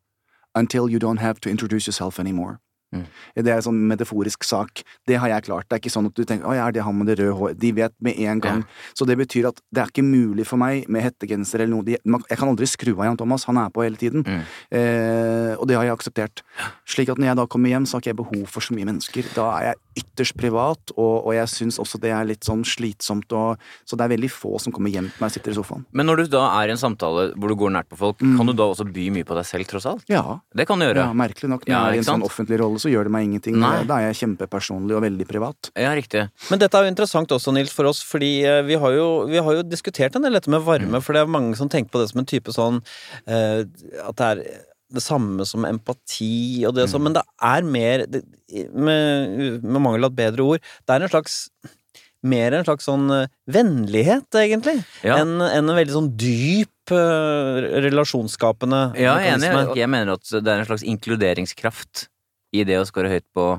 [0.58, 2.58] until you don't have to introduce yourself anymore.
[2.94, 3.06] Mm.
[3.36, 4.84] Det er en sånn metaforisk sak.
[5.08, 5.66] Det har jeg klart.
[5.70, 7.36] Det er ikke sånn at du tenker 'Å ja, er det han med det røde
[7.38, 8.66] håret?' De vet med en gang.
[8.96, 11.98] Så det betyr at det er ikke mulig for meg med hettegenser eller noe de,
[12.04, 14.24] Jeg kan aldri skru av Jan Thomas, han er på hele tiden.
[14.24, 14.42] Mm.
[14.72, 16.42] Eh, og det har jeg akseptert.
[16.88, 18.86] Slik at når jeg da kommer hjem, så har ikke jeg behov for så mye
[18.90, 19.24] mennesker.
[19.36, 23.32] Da er jeg ytterst privat, og, og jeg syns også det er litt sånn slitsomt.
[23.36, 25.86] Og, så det er veldig få som kommer hjem til meg og sitter i sofaen.
[25.94, 28.36] Men når du da er i en samtale hvor du går nært på folk, Mm.
[28.38, 30.04] kan du da også by mye på deg selv, tross alt?
[30.10, 30.96] Ja, Det kan du gjøre.
[31.08, 31.66] ja merkelig nok.
[31.66, 33.58] Når Ja, jeg er i en sånn offentlig rolle, så gjør det meg ingenting.
[33.62, 33.84] Nei.
[33.90, 35.72] Da er jeg kjempepersonlig og veldig privat.
[35.80, 36.26] Ja, riktig.
[36.50, 39.44] Men dette er jo interessant også, Nils, for oss, fordi eh, vi har jo, vi
[39.44, 42.02] har jo diskutert en del dette med varme, for det er mange som tenker på
[42.04, 42.82] det som en type sånn
[43.30, 43.62] uh,
[44.06, 44.44] At det er
[44.90, 48.24] det samme som empati og det sånn, men det er mer det,
[48.74, 51.44] med, med mangel av et bedre ord, det er en slags
[52.26, 55.22] mer en slags sånn eh, vennlighet, egentlig, Ja.
[55.22, 59.78] enn en en veldig sånn dyp uh, relasjonsskapende Ja, jeg er enig.
[59.78, 62.08] Jeg mener at det er en slags inkluderingskraft
[62.56, 63.52] i det å score høyt på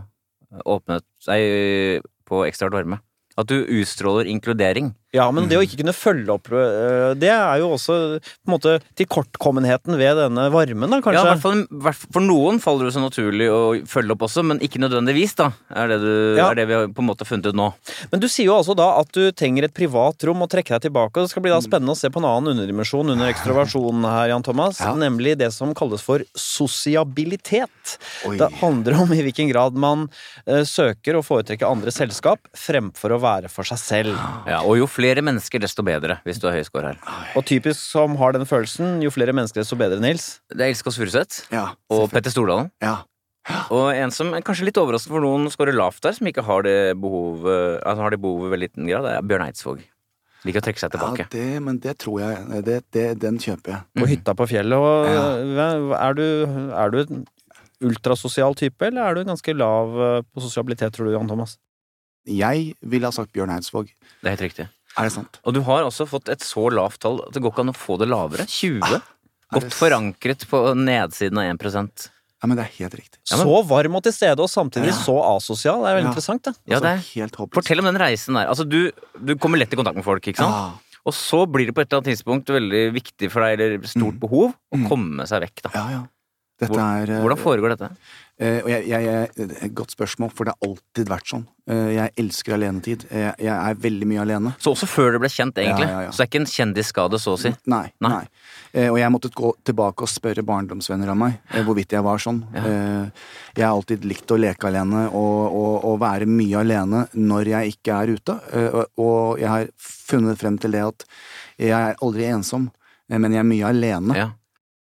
[0.67, 3.01] åpnet Nei, på ekstraart varme.
[3.39, 4.95] At du utstråler inkludering.
[5.13, 8.53] Ja, men det å ikke kunne følge opp øh, Det er jo også på en
[8.55, 11.25] måte tilkortkommenheten ved denne varmen, da, Ja, kanskje?
[11.83, 13.59] hvert fall, For noen faller det så naturlig å
[13.91, 15.49] følge opp også, men ikke nødvendigvis, da.
[15.75, 16.47] Er det, du, Ja.
[16.53, 17.73] er det vi har på en måte funnet ut nå.
[18.13, 20.87] Men du sier jo altså da at du trenger et privat rom og trekke deg
[20.87, 21.19] tilbake.
[21.19, 24.29] og Det skal bli da spennende å se på en annen underdimensjon under ekstroversjonen her,
[24.31, 24.79] Jan Thomas.
[24.79, 24.95] Ja.
[24.95, 27.99] Nemlig det som kalles for sosiabilitet.
[28.31, 28.37] Oi.
[28.39, 30.07] Det handler om i hvilken grad man
[30.47, 34.23] uh, søker å foretrekke andre selskap fremfor å være for seg selv.
[34.47, 36.99] Ja, Og jo flere mennesker, desto bedre, hvis du har høy score her.
[37.37, 40.41] Og typisk som har den følelsen, jo flere mennesker, desto bedre, Nils.
[40.51, 42.71] Det er Elskås Furuseth Ja, og Petter Stordalen.
[42.83, 42.99] ja.
[43.73, 46.63] Og en som er kanskje litt overraskende for noen scorer lavt der, som ikke har
[46.63, 49.81] det behovet Altså har det behovet i veldig liten grad, det er Bjørn Eidsvåg.
[50.45, 51.27] Liker å trekke seg ja tilbake.
[51.33, 53.81] det, men det tror jeg det, det, Den kjøper jeg.
[53.97, 54.77] På hytta på fjellet.
[54.77, 55.25] Og Ja.
[55.57, 57.27] hva- er, du, er du en
[57.81, 61.57] ultrasosial type, eller er du ganske lav øh, på sosialitet, tror du, Jan Thomas?
[62.29, 63.89] Jeg ville ha sagt Bjørn Eidsvåg.
[64.21, 64.69] Det er helt riktig.
[65.01, 65.41] Er det sant?
[65.45, 67.77] Og du har også fått et så lavt tall at det går ikke an å
[67.77, 68.47] få det lavere.
[68.47, 68.81] 20.
[68.85, 69.03] Er
[69.51, 72.11] Godt det- forankret på nedsiden av 1%
[72.43, 73.19] Ja, men det er helt riktig.
[73.31, 75.01] Ja, men- Så varm og til stede, og samtidig Ja.
[75.05, 75.83] så asosial.
[75.85, 76.13] Det er veldig Ja.
[76.15, 76.55] interessant, det.
[76.67, 77.37] Ja, Altså, det er- helt.
[77.53, 78.47] Fortell om den reisen der.
[78.49, 78.91] Altså, du,
[79.23, 80.55] du kommer lett i kontakt med folk, ikke sant?
[80.55, 80.71] Ja.
[81.05, 84.17] Og så blir det på et eller annet tidspunkt veldig viktig for deg, eller stort
[84.17, 84.21] Mm.
[84.21, 84.89] behov, å Mm.
[84.89, 85.71] komme seg vekk, da.
[85.75, 86.03] Ja, ja.
[86.61, 87.89] Dette er eh, Hvordan foregår dette?
[88.41, 91.43] Eh, jeg, jeg, jeg, godt spørsmål, for det har alltid vært sånn.
[91.69, 93.05] Eh, jeg elsker alenetid.
[93.13, 94.53] Jeg, jeg er veldig mye alene.
[94.61, 95.89] Så også før det ble kjent, egentlig.
[95.89, 96.13] Ja, ja, ja.
[96.13, 97.53] Så det er ikke en kjendisskade, så å si.
[97.73, 97.83] Nei.
[98.05, 98.13] Nei.
[98.15, 98.89] nei.
[98.91, 102.43] Og jeg måtte gå tilbake og spørre barndomsvenner av meg hvorvidt jeg var sånn.
[102.55, 107.75] Jeg har alltid likt å leke alene og, og, og være mye alene når jeg
[107.75, 108.37] ikke er ute.
[108.95, 111.09] Og, jeg har funnet frem til det at
[111.59, 112.71] jeg er aldri ensom,
[113.11, 114.21] men jeg er mye alene.
[114.21, 114.29] Ja.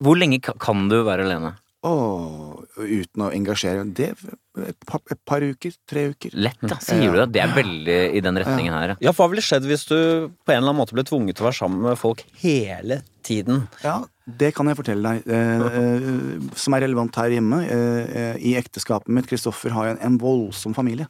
[0.03, 1.53] Hvor lenge kan du være alene?
[1.87, 4.13] Åh, uten å engasjere det
[4.69, 6.35] et par, et par uker, tre uker.
[6.37, 6.77] Lett, da.
[6.83, 7.29] Sier du det?
[7.33, 8.95] Det er veldig i den retningen her.
[9.01, 9.11] ja.
[9.13, 11.49] For hva ville skjedd hvis du på en eller annen måte ble tvunget til å
[11.49, 13.63] være sammen med folk hele tiden?
[13.81, 17.59] Ja, det kan jeg fortelle deg, eh, eh, som er relevant her hjemme.
[17.65, 21.07] Eh, eh, I ekteskapet mitt, Kristoffer har jo en, en voldsom familie.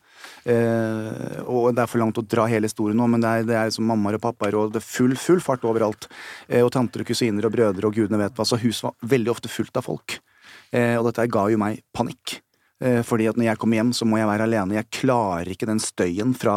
[0.49, 3.57] Eh, og det er for langt å dra hele historien nå, men det er, det
[3.59, 6.07] er som mammaer og pappaer, og det er full, full fart overalt.
[6.47, 8.47] Eh, og tanter og kusiner og brødre og gudene vet hva.
[8.47, 10.17] Så huset var veldig ofte fullt av folk.
[10.73, 12.39] Eh, og dette ga jo meg panikk.
[12.83, 14.75] Eh, Fordi at når jeg kommer hjem, så må jeg være alene.
[14.75, 16.55] Jeg klarer ikke den støyen fra,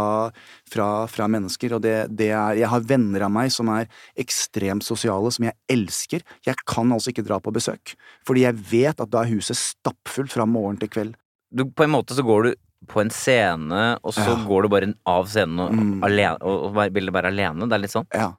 [0.72, 1.76] fra, fra mennesker.
[1.76, 3.86] Og det, det er Jeg har venner av meg som er
[4.18, 6.24] ekstremt sosiale, som jeg elsker.
[6.48, 7.94] Jeg kan altså ikke dra på besøk.
[8.26, 11.14] Fordi jeg vet at da er huset stappfullt fra morgen til kveld.
[11.54, 12.54] Du, på en måte så går du
[12.90, 14.34] på en scene, og så Ja.
[14.46, 16.02] går du bare av scenen og, Mm.
[16.04, 17.66] alene, og, og bare- vil være alene.
[17.68, 18.06] Det er litt sånn?
[18.14, 18.32] Ja.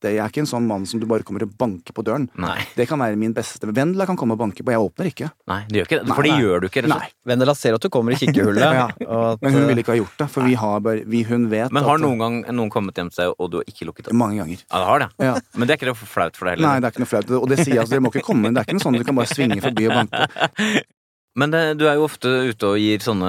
[0.00, 2.26] Det, jeg er ikke en sånn mann som du bare kommer og banker på døren.
[2.40, 2.56] Nei.
[2.76, 5.28] Det kan være min beste Vendela kan komme og banke på, jeg åpner ikke.
[5.50, 6.14] Nei, det gjør ikke det.
[6.16, 6.84] For det gjør du ikke.
[6.90, 7.10] Nei.
[7.28, 8.64] Vendela ser at du kommer i kikkehullet.
[8.64, 8.86] Ja.
[9.06, 11.24] og at, Men hun eh, ville ikke ha gjort det, for vi har bare vi,
[11.28, 13.68] Hun vet Men har at noen gang noen kommet hjem til deg, og du har
[13.68, 14.16] ikke lukket opp?
[14.20, 14.62] Mange ganger.
[14.64, 15.10] Ja, det har det.
[15.30, 15.34] Ja.
[15.54, 17.34] Men det er ikke noe flaut for deg Nei, det er ikke noe flaut.
[17.40, 18.54] Og det sier jeg, altså, dere må ikke komme.
[18.54, 20.88] Det er ikke noe sånn du kan bare svinge forbi og banke.
[21.38, 23.28] Men det, du er jo ofte ute og gir sånne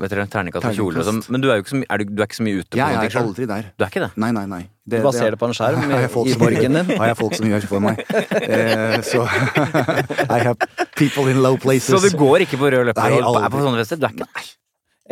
[0.00, 1.18] vet dere, terningkast og kjoler og sånn.
[1.34, 2.80] Men du er jo ikke så, er du, du er ikke så mye ute på
[2.80, 3.68] Jeg er ting aldri der.
[3.76, 4.10] Du er ikke det?
[4.24, 4.62] Nei, nei, nei.
[4.84, 6.92] Du bare ser det på en skjerm i, morgenen i borgen din.
[7.00, 8.00] Har jeg folk som gjør for meg.
[8.08, 9.28] Eh, så
[10.36, 10.56] I have
[10.96, 11.92] people in low places.
[11.92, 14.00] Så du går ikke på rød løper Nei, og er på sånne fester?
[14.00, 14.46] Du er ikke det?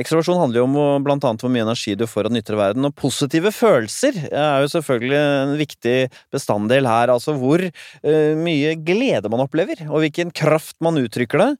[0.00, 2.86] Ekstroversjon handler jo om blant annet hvor mye energi du får av nytter ytre verden,
[2.88, 5.96] og positive følelser er jo selvfølgelig en viktig
[6.32, 7.12] bestanddel her.
[7.12, 11.50] Altså hvor eh, mye glede man opplever, og hvilken kraft man uttrykker det.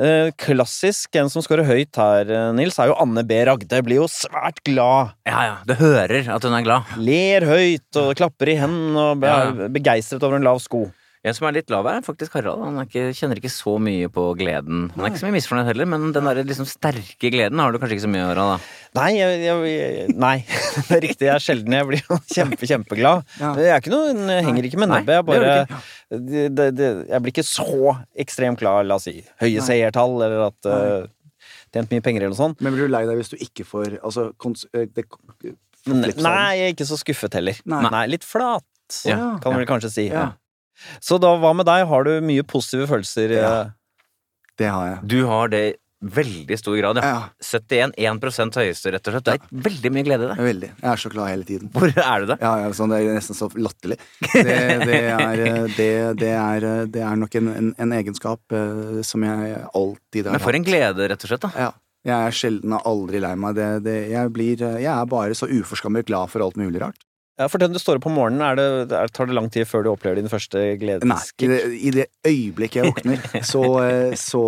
[0.00, 3.42] Eh, klassisk, en som scorer høyt her, eh, Nils, er jo Anne B.
[3.46, 3.82] Ragde.
[3.84, 5.14] Blir jo svært glad.
[5.28, 5.56] Ja, ja.
[5.68, 6.96] Du hører at hun er glad.
[6.98, 9.36] Ler høyt og klapper i hendene og Ja.
[9.52, 10.86] er begeistret over en lav sko.
[11.24, 12.60] En som er litt lav, er faktisk Harald.
[12.66, 14.90] Han er ikke, kjenner ikke så mye på gleden.
[14.92, 17.78] Han er ikke så mye misfornøyd heller, men den der liksom sterke gleden har du
[17.80, 18.52] kanskje ikke så mye av, Harald.
[18.52, 19.00] da.
[19.00, 20.34] Nei, jeg, jeg, nei.
[20.90, 21.28] det er riktig.
[21.30, 23.24] Jeg er sjelden jeg blir jo kjempe, kjempeglad.
[23.40, 25.16] Jeg er ikke noe, jeg henger ikke med Nei, nebbet.
[25.16, 25.56] Jeg bare
[26.14, 29.16] det, det, det, Jeg blir ikke så ekstremt glad, la oss si.
[29.40, 31.10] Høye seiertall seertall, eller at uh,
[31.74, 32.60] Tjent mye penger eller noe sånt.
[32.62, 35.08] Men blir du lei deg hvis du ikke får Altså, kons eh, det,
[35.88, 37.58] Men, nei, jeg er ikke så skuffet heller.
[37.68, 38.06] Nei.
[38.12, 38.64] litt flat,
[39.08, 39.36] Ja.
[39.42, 40.06] kan man kanskje si.
[40.12, 40.30] Ja.
[41.00, 41.86] Så da, hva med deg?
[41.90, 43.34] Har du mye positive følelser?
[43.38, 43.54] Ja.
[43.62, 43.72] eh?
[44.58, 45.00] Det har jeg.
[45.10, 45.72] Du har det i
[46.04, 47.04] veldig stor grad, ja.
[47.08, 49.24] Ja, 71 1 høyeste, rett og slett.
[49.24, 50.36] Det er veldig mye glede i det.
[50.46, 50.68] veldig.
[50.82, 51.70] Jeg er så glad hele tiden.
[51.72, 52.36] Hvor er du det?
[52.44, 53.96] Ja, ja, sånn, det er nesten så latterlig.
[54.34, 55.88] Det, det, er, eh, det,
[56.20, 58.56] det, er, eh, det er nok en, en, en egenskap
[59.08, 60.36] som jeg alltid har hatt.
[60.36, 61.48] Men for en glede, rett og slett.
[61.48, 61.72] da Ja.
[62.04, 63.54] Jeg er sjelden og aldri lei meg.
[63.56, 67.00] Det, det, jeg, blir, jeg er bare så uforskammet glad for alt mulig rart.
[67.34, 69.66] Ja, for den du står opp om morgenen, er det, er, tar det lang tid
[69.66, 71.46] før du opplever din første Nei, i gledeskick?
[71.50, 74.42] det, i det øyeblikket jeg våkner, så, eh, så,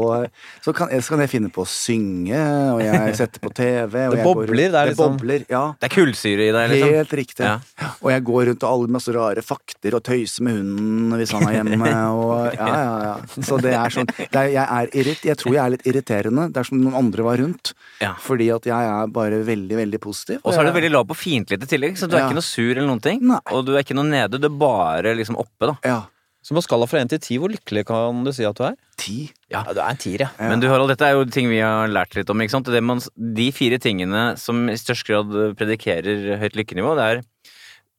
[0.62, 2.38] så, kan, så kan jeg finne på å synge,
[2.77, 3.90] og jeg setter på TV.
[4.07, 5.64] Og Det jeg går bobler, rundt- det er liksom- bobler, ja.
[5.83, 6.94] Det er kullsyre i deg, liksom.
[6.94, 7.49] Helt riktig.
[7.49, 7.90] Ja.
[8.07, 11.42] Og jeg går rundt og alle masse rare fakter og tøyser med hunden hvis han
[11.51, 11.90] er hjemme.
[12.14, 13.16] Og, ja, ja, ja.
[13.51, 16.46] Så det er sånn det er, jeg, er irrit, jeg tror jeg er litt irriterende
[16.55, 17.75] dersom noen andre var rundt.
[17.99, 18.14] Ja.
[18.22, 20.38] Fordi at jeg er bare veldig, veldig positiv.
[20.46, 22.31] Og så er du veldig lav på fiendtlighet i tillegg, så du er Ja.
[22.31, 23.23] ikke noe sur eller noen ting.
[23.27, 23.41] Nei.
[23.55, 25.77] Og du er ikke noe nede, du er bare liksom oppe, da.
[25.87, 25.99] Ja.
[26.47, 28.77] Så på skala fra én til ti, hvor lykkelig kan du si at du er?
[29.03, 29.17] Ti.
[29.51, 30.29] Ja, du er en tier, ja.
[30.39, 30.51] Ja.
[30.53, 32.39] Men du Harald, dette er jo ting vi har lært litt om.
[32.39, 32.71] ikke sant?
[32.71, 37.25] Det man, de fire tingene som i størst grad predikerer høyt lykkenivå, det er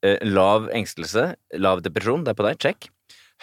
[0.08, 2.88] eh, lav engstelse, lav depresjon, det er på deg, check.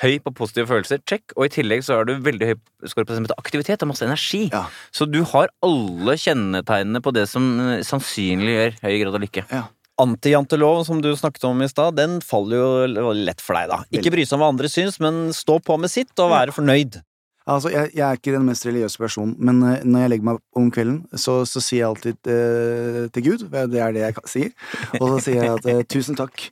[0.00, 1.36] Høy på positive følelser, check.
[1.36, 2.56] Og i tillegg så er du veldig høy
[2.88, 4.46] skår på det som heter aktivitet og masse energi.
[4.56, 4.64] Ja.
[4.88, 9.44] Så du har alle kjennetegnene på det som eh, sannsynliggjør høy grad av lykke.
[9.52, 9.66] Ja.
[10.02, 13.82] Antijantelov, som du snakket om i stad, den faller jo lett for deg, da.
[13.94, 16.98] Ikke bry seg om hva andre syns, men stå på med sitt og være fornøyd.
[17.44, 20.38] Altså, jeg, jeg er ikke den mest religiøse personen, men uh, når jeg legger meg
[20.56, 24.54] om kvelden, så, så sier jeg alltid uh, til Gud, det er det jeg sier,
[24.96, 26.46] og så sier jeg at uh, tusen takk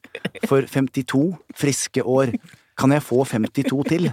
[0.51, 1.23] for 52
[1.57, 2.35] friske år
[2.79, 4.07] Kan jeg få 52 til?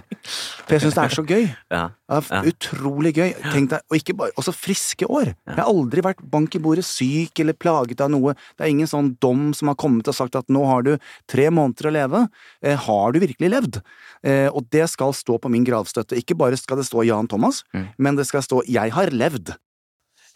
[0.66, 1.46] For jeg syns det er så gøy.
[1.72, 1.82] Ja.
[2.10, 2.40] Ja.
[2.50, 3.30] Utrolig gøy.
[3.70, 5.30] Deg, og ikke bare, også friske år.
[5.46, 8.34] Jeg har aldri vært bank i bordet syk eller plaget av noe.
[8.58, 10.92] Det er ingen sånn dom som har kommet og sagt at nå har du
[11.30, 12.22] tre måneder å leve.
[12.62, 13.80] Eh, har du virkelig levd?
[14.22, 16.18] Eh, og det skal stå på min gravstøtte.
[16.20, 17.88] Ikke bare skal det stå Jan Thomas, Mm.
[17.98, 19.54] men det skal stå Jeg har levd.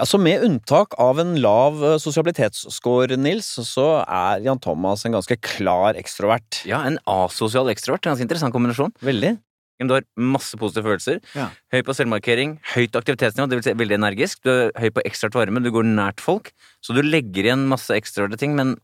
[0.03, 5.37] Altså Med unntak av en lav eh, sosialitetsscore, Nils, så er Jan Thomas en ganske
[5.45, 6.65] klar ekstrovert.
[6.67, 8.07] ja, en asosial ekstrovert.
[8.07, 8.95] En ganske interessant kombinasjon.
[9.05, 9.37] Veldig.
[9.85, 11.19] Du har masse positive følelser.
[11.37, 11.49] Ja.
[11.75, 14.41] Høy på selvmarkering, høyt aktivitetsnivå, det vil si veldig energisk.
[14.47, 16.53] Du er høy på ekstravert varme, du går nært folk.
[16.81, 18.77] Så du legger igjen masse ekstraverte ting, men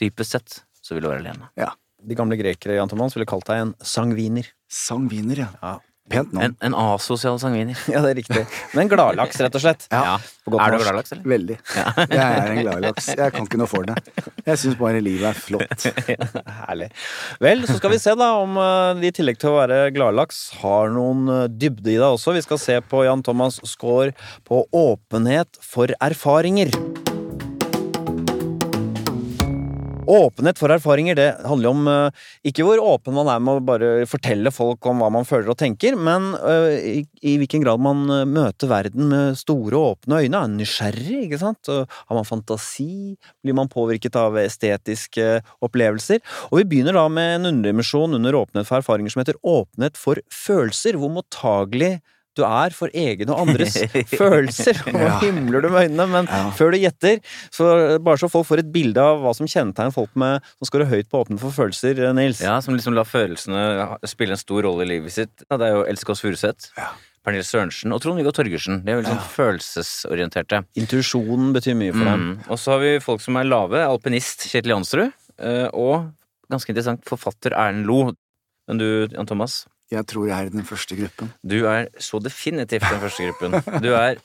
[0.00, 1.50] dypest sett så vil du være alene.
[1.60, 1.74] Ja.
[2.00, 4.46] De gamle grekere Jan Thomas ville kalt deg en sangviner.
[4.72, 5.50] Sangviner, ja.
[5.60, 5.74] Ja.
[6.10, 6.56] Pent navn.
[6.60, 7.78] En, en asosial sangviner.
[7.92, 8.42] Ja, det er riktig.
[8.76, 9.86] Men gladlaks, rett og slett.
[9.90, 10.16] Ja.
[10.50, 11.26] Er du gladlaks, eller?
[11.30, 11.56] Veldig.
[12.10, 13.10] Jeg er en gladlaks.
[13.14, 13.96] Jeg kan ikke noe for det.
[14.46, 15.86] Jeg syns bare livet er flott.
[16.66, 16.90] Herlig.
[17.42, 20.42] Vel, så skal vi se da om eh, de i tillegg til å være gladlaks
[20.62, 22.34] har noen eh, dybde i deg også.
[22.38, 24.14] Vi skal se på Jan Thomas' score
[24.48, 26.74] på åpenhet for erfaringer.
[30.10, 33.90] Åpenhet for erfaringer det handler om eh, ikke hvor åpen man er med å bare
[34.10, 38.02] fortelle folk om hva man føler og tenker, men eh, i, i hvilken grad man
[38.10, 40.40] eh, møter verden med store, åpne øyne.
[40.40, 41.70] Er nysgjerrig, ikke sant?
[41.70, 43.16] Og Har man fantasi?
[43.44, 45.28] Blir man påvirket av estetiske
[45.62, 46.24] opplevelser?
[46.50, 50.18] Og vi begynner da med en underdimensjon under åpenhet for erfaringer som heter åpenhet for
[50.34, 52.00] følelser, hvor mottagelig
[52.36, 53.74] du er for egne og andres
[54.20, 54.78] følelser.
[54.94, 55.18] Nå Ja.
[55.20, 56.50] himler du med øynene, men Ja.
[56.56, 57.18] før du gjetter,
[57.50, 60.88] så bare så folk får et bilde av hva som kjennetegner folk med, som skårer
[60.92, 62.40] høyt på åpne for følelser, Nils.
[62.40, 65.42] Ja, som liksom lar følelsene spille en stor rolle i livet sitt.
[65.50, 66.92] Ja, det er jo Else Kåss Furuseth, Ja.
[67.20, 68.78] Pernille Sørensen og Trond-Viggo Torgersen.
[68.84, 69.28] De er veldig sånn Ja.
[69.34, 70.62] følelsesorienterte.
[70.80, 72.22] Intuisjonen betyr mye for dem.
[72.38, 72.50] Mm.
[72.50, 73.76] Og så har vi folk som er lave.
[73.84, 75.12] Alpinist Kjetil Jansrud.
[75.38, 76.12] eh, Og
[76.50, 78.12] ganske interessant, forfatter Erlend Lo.
[78.68, 81.32] Men du, Jan Thomas, Jeg tror jeg er i den første gruppen.
[81.42, 83.82] du er så definitivt den første gruppen.
[83.82, 84.20] Du er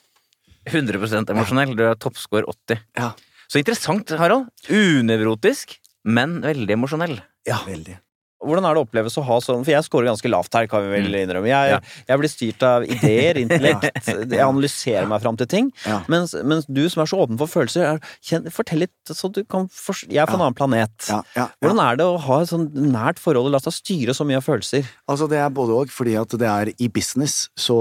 [0.70, 1.74] 100% emosjonell.
[1.78, 2.82] Du er toppscore 80.
[2.98, 3.10] Ja.
[3.50, 4.48] Så interessant, Harald.
[4.70, 5.76] Unevrotisk,
[6.06, 7.18] men veldig emosjonell.
[7.46, 7.60] Ja.
[7.66, 7.98] Veldig.
[8.46, 10.84] Hvordan er det å oppleves å ha sånn For jeg scorer ganske lavt her, kan
[10.86, 11.18] vi vel Mm.
[11.26, 11.48] innrømme.
[11.50, 14.06] Jeg, jeg blir styrt av ideer, intellekt.
[14.06, 15.72] Jeg analyserer meg fram til ting.
[16.08, 19.42] Mens, mens du som er så åpen for følelser, er, kjenn, fortell litt så du
[19.44, 21.10] kan fors- Jeg er på en annen planet.
[21.10, 21.48] Ja, ja, ja.
[21.62, 24.40] Hvordan er det å ha et sånn nært forhold og la seg styre så mye
[24.40, 24.86] av følelser?
[25.08, 27.76] Altså Det er både og, fordi at det er i business så,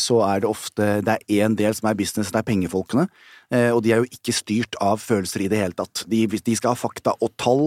[0.00, 3.08] så er det ofte Det er én del som er business, det er pengefolkene.
[3.54, 6.02] Eh, og de er jo ikke styrt av følelser i det hele tatt.
[6.10, 7.64] De, de skal ha fakta og tall,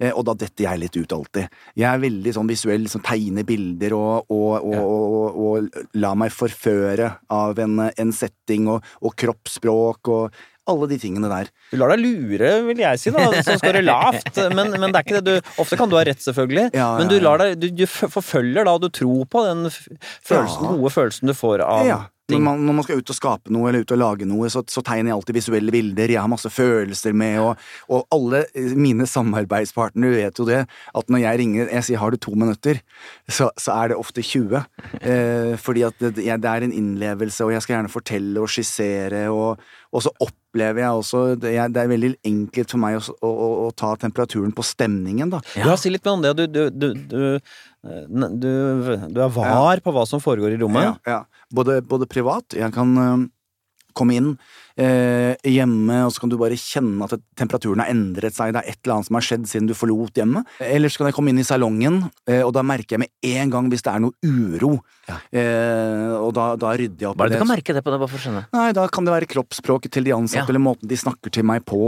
[0.00, 1.52] eh, og da detter jeg litt ut alltid.
[1.78, 4.82] Jeg er veldig sånn visuell, som tegner bilder og, og, og, Ja.
[4.82, 8.82] og, la meg forføre av en, en setting og,
[9.18, 10.34] kroppsspråk og
[10.68, 11.48] alle de tingene der.
[11.70, 14.36] Du lar deg lure, vil jeg si, da, som scorer lavt.
[14.52, 17.08] Men, men det er ikke det du Ofte kan du ha rett, selvfølgelig, Ja, men
[17.08, 20.74] ja, du, lar deg, du, du forfølger da, og du tror på den følelsen, Ja.
[20.74, 21.98] gode følelsen du får av Ja.
[22.28, 24.60] Når man, når man skal ut og skape noe eller ut og lage noe, så,
[24.68, 26.12] så tegner jeg alltid visuelle bilder.
[26.12, 31.08] Jeg har masse følelser med, og, og alle eh, mine samarbeidspartnere vet jo det, at
[31.08, 32.82] når jeg ringer jeg sier 'har du to minutter',
[33.28, 34.60] så, så er det ofte 20.
[35.00, 39.24] Eh, fordi at det, det er en innlevelse, og jeg skal gjerne fortelle og skissere,
[39.32, 39.56] og,
[39.88, 43.94] og så opplever jeg også det, er veldig enkelt for meg å, å, å, ta
[44.00, 45.40] temperaturen på stemningen, da.
[45.56, 46.34] Ja, si litt mer om det.
[46.36, 48.50] Du, du, du, du, du,
[49.08, 50.90] du er var på hva som foregår i rommet.
[51.08, 51.44] Ja, ja.
[51.54, 52.52] Både, både privat.
[52.58, 52.92] Jeg kan
[53.96, 54.32] komme inn
[54.78, 58.52] eh, hjemme, og så kan du bare kjenne at temperaturen har endret seg.
[58.54, 60.46] Det er et eller annet som har skjedd siden du forlot hjemmet.
[60.62, 63.50] Eller så kan jeg komme inn i salongen, eh, og da merker jeg med en
[63.54, 64.78] gang hvis det er noe uro.
[65.32, 67.92] Eh, og da, da rydder jeg opp det du kan merke det på?
[67.92, 68.44] det, bare for å skjønne?
[68.54, 70.48] Nei, da kan det være kroppsspråket til de ansatte, Ja.
[70.52, 71.80] eller måten de snakker til meg på.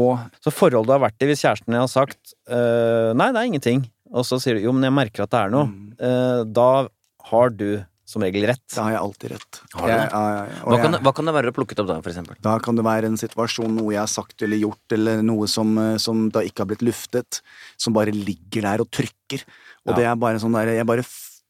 [0.44, 3.50] Så forholdet du har vært i, hvis kjæresten din har sagt eh, nei, det er
[3.52, 5.92] ingenting, og så sier du jo, men jeg merker at det er noe, Mm.
[6.00, 6.88] eh, da
[7.30, 8.64] har du som regel rett.
[8.74, 9.60] Da har jeg alltid rett.
[9.76, 9.92] Har du?
[9.92, 10.58] Jeg, ja, ja, ja.
[10.66, 12.36] Hva kan, jeg- det- hva kan det være plukket opp da, for eksempel?
[12.42, 15.76] Da kan det være en situasjon, noe jeg har sagt eller gjort, eller noe som,
[15.78, 17.40] eh, som da ikke har blitt luftet,
[17.78, 19.44] som bare ligger der og trykker.
[19.86, 19.96] Og Ja.
[20.00, 21.04] det er bare sånn der Jeg bare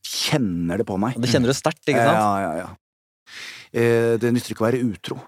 [0.05, 1.17] kjenner det på meg.
[1.21, 2.19] Det kjenner du sterkt, ikke sant?
[2.21, 2.69] Ja, ja, ja.
[3.73, 5.21] Eh, det nytter ikke å være utro.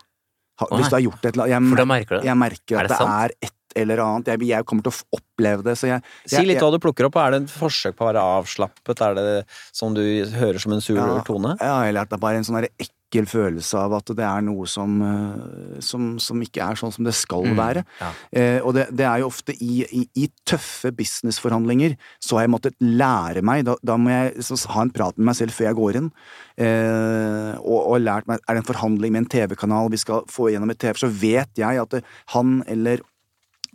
[0.63, 2.25] Hvis du har gjort et eller annet Jeg, merker det.
[2.29, 4.27] jeg merker Er at det det, er et eller annet.
[4.35, 7.07] Jeg, jeg kommer til å oppleve det, så jeg Si litt jeg- hva du plukker
[7.07, 7.17] opp.
[7.17, 9.01] Er det et forsøk på å være avslappet?
[9.01, 10.03] Er det som du
[10.37, 11.21] hører som en sur Ja.
[11.23, 11.57] tone?
[11.61, 14.65] Ja, eller at det er bare en sånn ekkel følelse av at det er noe
[14.67, 17.85] som, eh, som, som ikke er sånn som det skal Mm, være.
[18.01, 18.11] ja.
[18.33, 22.55] Eh, og det, det er jo ofte i, i, i tøffe businessforhandlinger så har jeg
[22.55, 25.69] måttet lære meg Da, da må jeg så, ha en prat med meg selv før
[25.69, 26.11] jeg går inn.
[26.57, 30.49] Eh, og, og lært meg Er det en forhandling med en TV-kanal vi skal få
[30.53, 32.03] gjennom et TV, så vet jeg at det,
[32.35, 33.01] han eller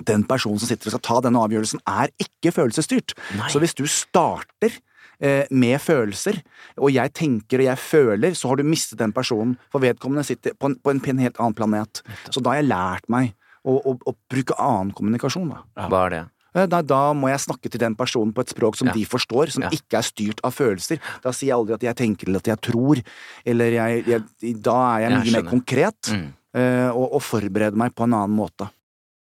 [0.05, 3.15] den personen som sitter og skal ta denne avgjørelsen, er ikke følelsesstyrt.
[3.37, 3.49] Nei.
[3.49, 4.75] Så hvis du starter
[5.19, 6.41] eh, med følelser,
[6.77, 10.53] og jeg tenker og jeg føler, så har du mistet den personen, for vedkommende sitter
[10.53, 12.03] på en, på en, på en helt annen planet.
[12.29, 13.33] Så da har jeg lært meg
[13.67, 15.87] å, å, å bruke annen kommunikasjon, da.
[15.89, 16.23] Hva er det?
[16.55, 18.93] Eh, Da, da må jeg snakke til den personen på et språk som Ja.
[18.93, 19.69] de forstår, som Ja.
[19.69, 20.97] ikke er styrt av følelser.
[21.21, 23.01] Da sier jeg aldri at jeg tenker eller at jeg tror,
[23.45, 26.33] eller jeg, jeg Da er jeg Jeg mye mer konkret, Mm.
[26.55, 28.69] eh, og, og forbereder meg på en annen måte.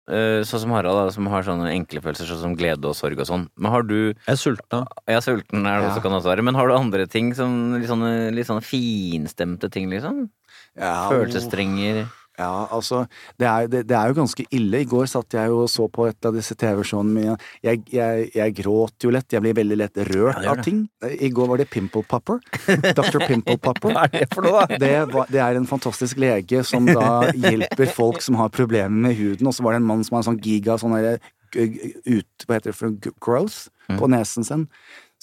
[0.07, 3.19] Eh, Sånn som Harald, da, som har sånne enkle følelser, sånn som glede og sorg
[3.23, 3.47] og sånn.
[3.57, 4.87] Men har du Jeg er sulten.
[5.09, 5.91] Ja, sulten er det Ja.
[5.95, 6.45] også, kan også være.
[6.45, 10.29] Men har du andre ting Sånn, litt sånne, litt sånne finstemte ting, liksom?
[10.77, 12.07] Ja, Følelsesstrenger?
[12.39, 13.05] Ja, altså,
[13.39, 14.81] det er, det, det er jo ganske ille.
[14.83, 17.37] I går satt jeg jo og så på et av disse TV-showene mine.
[17.63, 19.29] Jeg, jeg, jeg gråt jo lett.
[19.31, 20.83] Jeg blir veldig lett rørt Ja, av ting.
[21.07, 22.41] I går var det Pimple Popper.
[22.67, 23.21] Dr.
[23.23, 23.93] Pimple Popper.
[23.95, 24.81] Hva er det for noe, da?
[24.83, 29.15] Det, var, det er en fantastisk lege som da hjelper folk som har problemer med
[29.21, 29.47] huden.
[29.47, 31.19] Og så var det en mann som har en sånn giga sånn derre
[31.55, 32.95] ut, Hva heter det for?
[33.23, 34.67] Growth på nesen sin.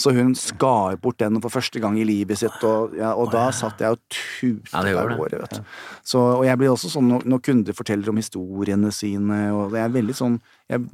[0.02, 3.48] Så hun skar bort den for første gang i livet sitt, og, ja, og da
[3.56, 5.72] satt jeg og tutet Ja, av gårde, vet du.
[6.04, 9.84] Så, og jeg blir også sånn når, når kunder forteller om historiene sine, og det
[9.84, 10.40] er veldig sånn
[10.72, 10.86] Jeg,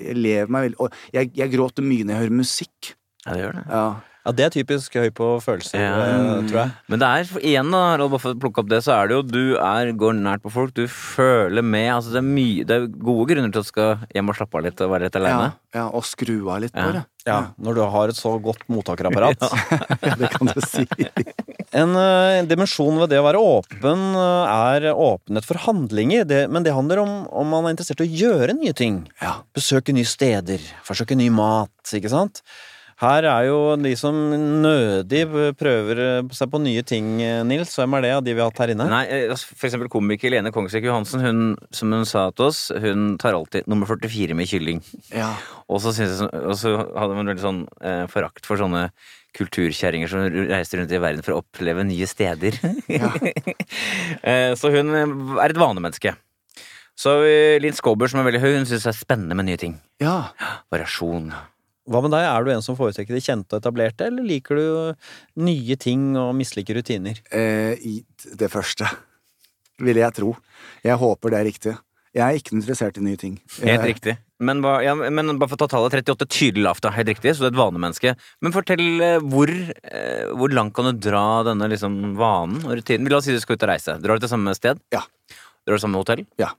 [0.00, 2.92] jeg lever meg veldig Og jeg, jeg gråter mye når jeg hører musikk.
[3.26, 3.64] Ja, det gjør det.
[3.70, 3.86] Ja.
[4.26, 5.90] Ja, det er typisk høy på følelser, Ja.
[6.02, 6.70] eh, tror jeg.
[6.90, 9.14] Men det er igjen, da, Harald, bare for å plukke opp det, så er det
[9.14, 11.86] jo du er, går nært på folk, du føler med.
[11.94, 14.58] Altså det er mye Det er gode grunner til at du skal hjem og slappe
[14.58, 17.04] av litt og være litt Ja, ja, og skru av litt, på bare.
[17.26, 19.38] Ja, Når du har et så godt mottakerapparat.
[20.20, 20.86] det kan du si.
[21.74, 26.24] En uh, dimensjon ved det å være åpen eh, er åpenhet for handlinger.
[26.26, 29.04] Det, men det handler om om man er interessert i å gjøre nye ting.
[29.22, 29.40] Ja.
[29.54, 32.42] Besøke nye steder, forsøke ny mat, ikke sant?
[32.96, 34.16] Her er jo de som
[34.62, 35.26] nødig
[35.60, 37.74] prøver eh, seg på nye ting, eh, Nils.
[37.76, 38.86] Hvem er det av de vi har hatt her inne?
[38.88, 41.42] Nei, eh, altså, for eksempel komiker Lene Kongsvik Johansen, hun,
[41.76, 44.80] som hun sa til oss, hun tar alltid nummer 44 med kylling.
[45.12, 45.34] Ja.
[45.68, 48.86] Og så, hadde hun veldig sånn eh, forakt for sånne
[49.36, 52.56] kulturkjerringer som reiser rundt i verden for å oppleve nye steder.
[52.88, 53.12] Ja.
[54.26, 56.14] Eh, så hun er et vanemenneske.
[56.98, 57.12] Så
[57.60, 59.76] Linn Skåber, som er veldig høy, hun syns det er spennende med nye ting.
[60.02, 60.32] ja.
[60.72, 61.28] Variasjon.
[61.86, 62.24] Hva med deg?
[62.26, 64.94] Er du en som foretrekker det kjente og etablerte, eller liker du
[65.46, 67.20] nye ting og misliker rutiner?
[67.30, 68.04] Eh, i
[68.40, 68.88] det første,
[69.78, 70.32] vil jeg tro.
[70.82, 71.76] Jeg håper det er riktig.
[72.16, 73.34] Jeg er ikke interessert i nye ting.
[73.60, 74.16] Helt Jeg- riktig.
[74.40, 76.90] Men, ba, ja, men bare for å ta tallet 38 tydelig lavt, da.
[76.92, 78.16] Helt riktig, så du er et vanemenneske.
[78.42, 83.08] Men fortell eh, hvor, eh, hvor langt kan du dra denne liksom, vanen og rutinen?
[83.08, 83.94] La oss si du skal ut og reise.
[84.02, 84.80] Drar du til samme sted?
[84.92, 85.00] Ja.
[85.64, 86.26] Drar du til samme hotell?
[86.38, 86.50] Ja.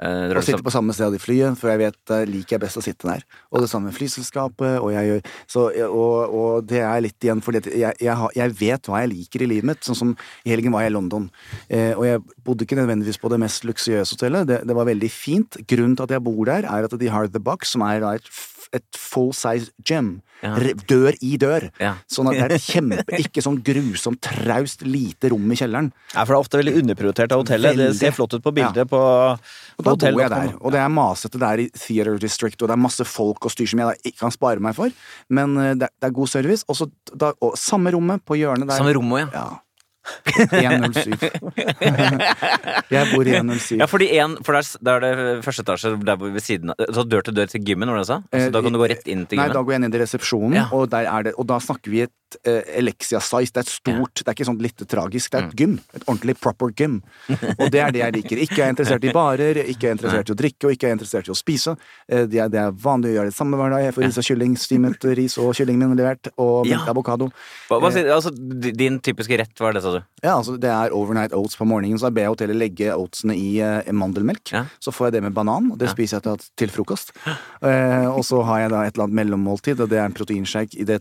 [0.00, 2.56] Eh, drar Og du sitte på samme sted i flyet, for jeg vet uh, liker
[2.56, 3.24] jeg best å sitte der.
[3.52, 7.60] Og det samme med flyselskapet, og jeg så, og, og det er litt igjen fordi
[7.76, 9.82] jeg, jeg, jeg vet hva jeg liker i livet mitt.
[9.84, 10.14] Sånn som
[10.46, 11.28] i helgen var jeg i London,
[11.68, 14.48] eh, og jeg bodde ikke nødvendigvis på det mest luksuriøse hotellet.
[14.48, 15.60] Det, det var veldig fint.
[15.68, 18.32] Grunnen til at jeg bor der, er at de har The Box, som er et,
[18.76, 20.20] et full size gym.
[20.42, 20.56] Ja.
[20.90, 21.68] Dør i dør.
[21.78, 21.92] Ja.
[22.10, 25.92] Sånn at det er et kjempe, ikke sånn grusomt, traust lite rom i kjelleren.
[26.16, 27.78] Ja, for det er ofte veldig underprioritert av hotellet.
[27.78, 30.90] Det ser flott ut på bildet på Og da bor jeg der, og det er
[30.92, 34.10] masete der i Theater District, og det er masse folk og styr som jeg da
[34.10, 34.90] ikke kan spare meg for,
[35.30, 36.66] men eh, det er, det er god service.
[36.66, 38.82] Og så da, og samme rommet på hjørnet der.
[38.82, 39.46] Samme rommet, ja.
[40.52, 40.72] Ja.
[40.78, 41.14] 107.
[42.90, 43.78] jeg bor i 107.
[43.80, 47.04] Ja, fordi en, for der, der er det første etasje der ved siden av Så
[47.08, 48.18] dør til dør til gymmen, var det du sa?
[48.32, 49.68] Altså, da kan du gå rett inn til Nei, da gymmen?
[49.68, 50.66] går jeg ned i resepsjonen, Ja.
[50.74, 52.12] og, der er det, og da snakker vi et
[52.48, 53.52] uh, Elexia-size.
[53.52, 55.78] Det er et stort, det er ikke sånn litt tragisk, det er et gym.
[55.94, 57.00] Et ordentlig proper gym.
[57.58, 58.42] Og det er det jeg liker.
[58.46, 61.30] Ikke er interessert i barer, ikke er interessert i å drikke, og ikke er interessert
[61.30, 61.76] i å spise.
[62.10, 63.84] Uh, det, er, det er vanlig å gjøre det samme hver dag.
[63.86, 66.82] Jeg får ris og kylling, stimet ris og kyllingen min levert, og Ja.
[66.88, 67.28] avokado.
[67.68, 70.00] Hva, hva, altså, din typiske rett, hva er det, sa du?
[70.22, 73.60] Ja, altså Det er overnight oats på morgenen, så jeg ber hotellet legge oatsene i
[73.62, 74.52] uh, mandelmelk.
[74.54, 74.64] Ja.
[74.82, 77.12] Så får jeg det med banan, og det spiser jeg til, til frokost.
[77.62, 80.78] Eh, og så har jeg da et eller annet mellommåltid, og det er en proteinshake
[80.80, 81.00] i, det,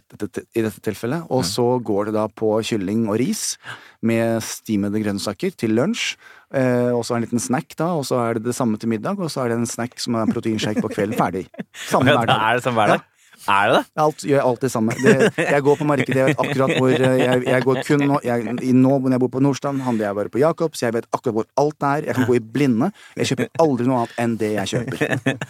[0.58, 1.21] i dette tilfellet.
[1.30, 3.56] Og så går det da på kylling og ris
[4.02, 6.16] med stimede grønnsaker til lunsj.
[6.52, 9.20] Eh, og så en liten snack, da, og så er det det samme til middag,
[9.20, 11.16] og så er det en snack som er en proteinshake på kvelden.
[11.20, 11.46] Ferdig.
[11.88, 12.34] Samme hver dag.
[12.34, 13.08] Ja, det er det sånn hver dag?
[13.50, 13.84] Er det det?
[14.04, 14.96] Alt gjør alt det samme.
[15.02, 18.20] Det, jeg går på markedet, jeg vet akkurat hvor eh, Jeg, jeg går kun nå
[18.26, 20.82] jeg, Nå når jeg bor på Nordstrand, handler jeg bare på Jacobs.
[20.84, 22.08] Jeg vet akkurat hvor alt er.
[22.10, 22.92] Jeg kan gå i blinde.
[23.18, 25.06] Jeg kjøper aldri noe annet enn det jeg kjøper.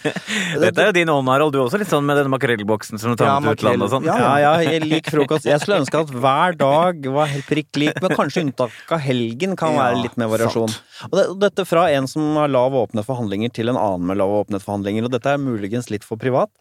[0.64, 1.54] Dette er jo din ånd, Harald.
[1.56, 3.88] Du er også litt sånn med denne makrellboksen som du tar Ja, med til utlandet
[3.88, 4.08] og sånn.
[4.08, 5.48] Ja, Ja, ja, jeg liker frokost.
[5.50, 9.58] Jeg skulle ønske at hver dag var helt prikk lik, men kanskje unntak av helgen
[9.60, 10.72] kan være litt mer variasjon.
[11.10, 14.34] Og, det, dette fra en som har lav åpenhet forhandlinger til en annen med lav
[14.42, 16.52] åpenhet forhandlinger, og dette er muligens litt for privat.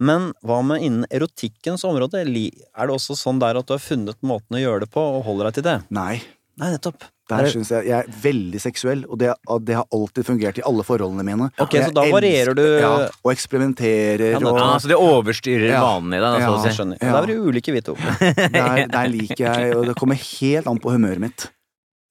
[0.00, 2.20] Men hva med innen erotikkens område?
[2.24, 5.24] Er det også sånn der at du har funnet måten å gjøre det på, og
[5.24, 5.78] holder deg til det?
[5.90, 6.20] Nei.
[6.60, 7.06] Nei, nettopp.
[7.30, 9.30] Der Er- synes jeg jeg er veldig seksuell, og det,
[9.64, 11.46] det har alltid fungert i alle forholdene mine.
[11.62, 15.68] Ok, Jeg så da varierer du- Ja, og eksperimenterer Ja, og ja, så det overstyrer
[15.70, 15.80] Ja.
[15.80, 16.74] vanen i deg, da, Ja.
[16.74, 16.98] skjønner.
[17.00, 17.12] Ja.
[17.12, 17.94] Da er vi ulike, vi to.
[17.94, 21.48] der, der liker jeg Og det kommer helt an på humøret mitt.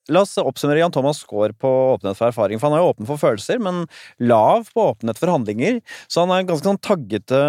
[0.10, 2.57] La oss oppsummere Jan Thomas' Skaar på åpenhet for erfaring.
[2.62, 3.84] For han er jo åpen for følelser, men
[4.20, 5.80] lav på åpenhet for handlinger.
[6.10, 7.41] Så han er en ganske sånn taggete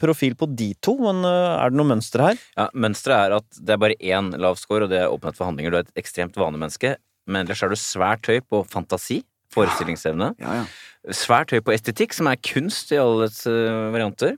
[0.00, 0.96] profil på de to.
[0.98, 2.42] Men øh, er det noe mønster her?
[2.58, 5.46] Ja, Mønsteret er at det er bare én lav score, og det er åpenhet for
[5.50, 5.70] handlinger.
[5.70, 6.96] Du er et ekstremt vanemenneske,
[7.30, 9.22] men ellers er du svært høy på fantasi,
[9.54, 11.10] forestillingsevne, Ja, ja.
[11.16, 14.36] svært høy på estetikk, som er kunst i alle dets eh, varianter.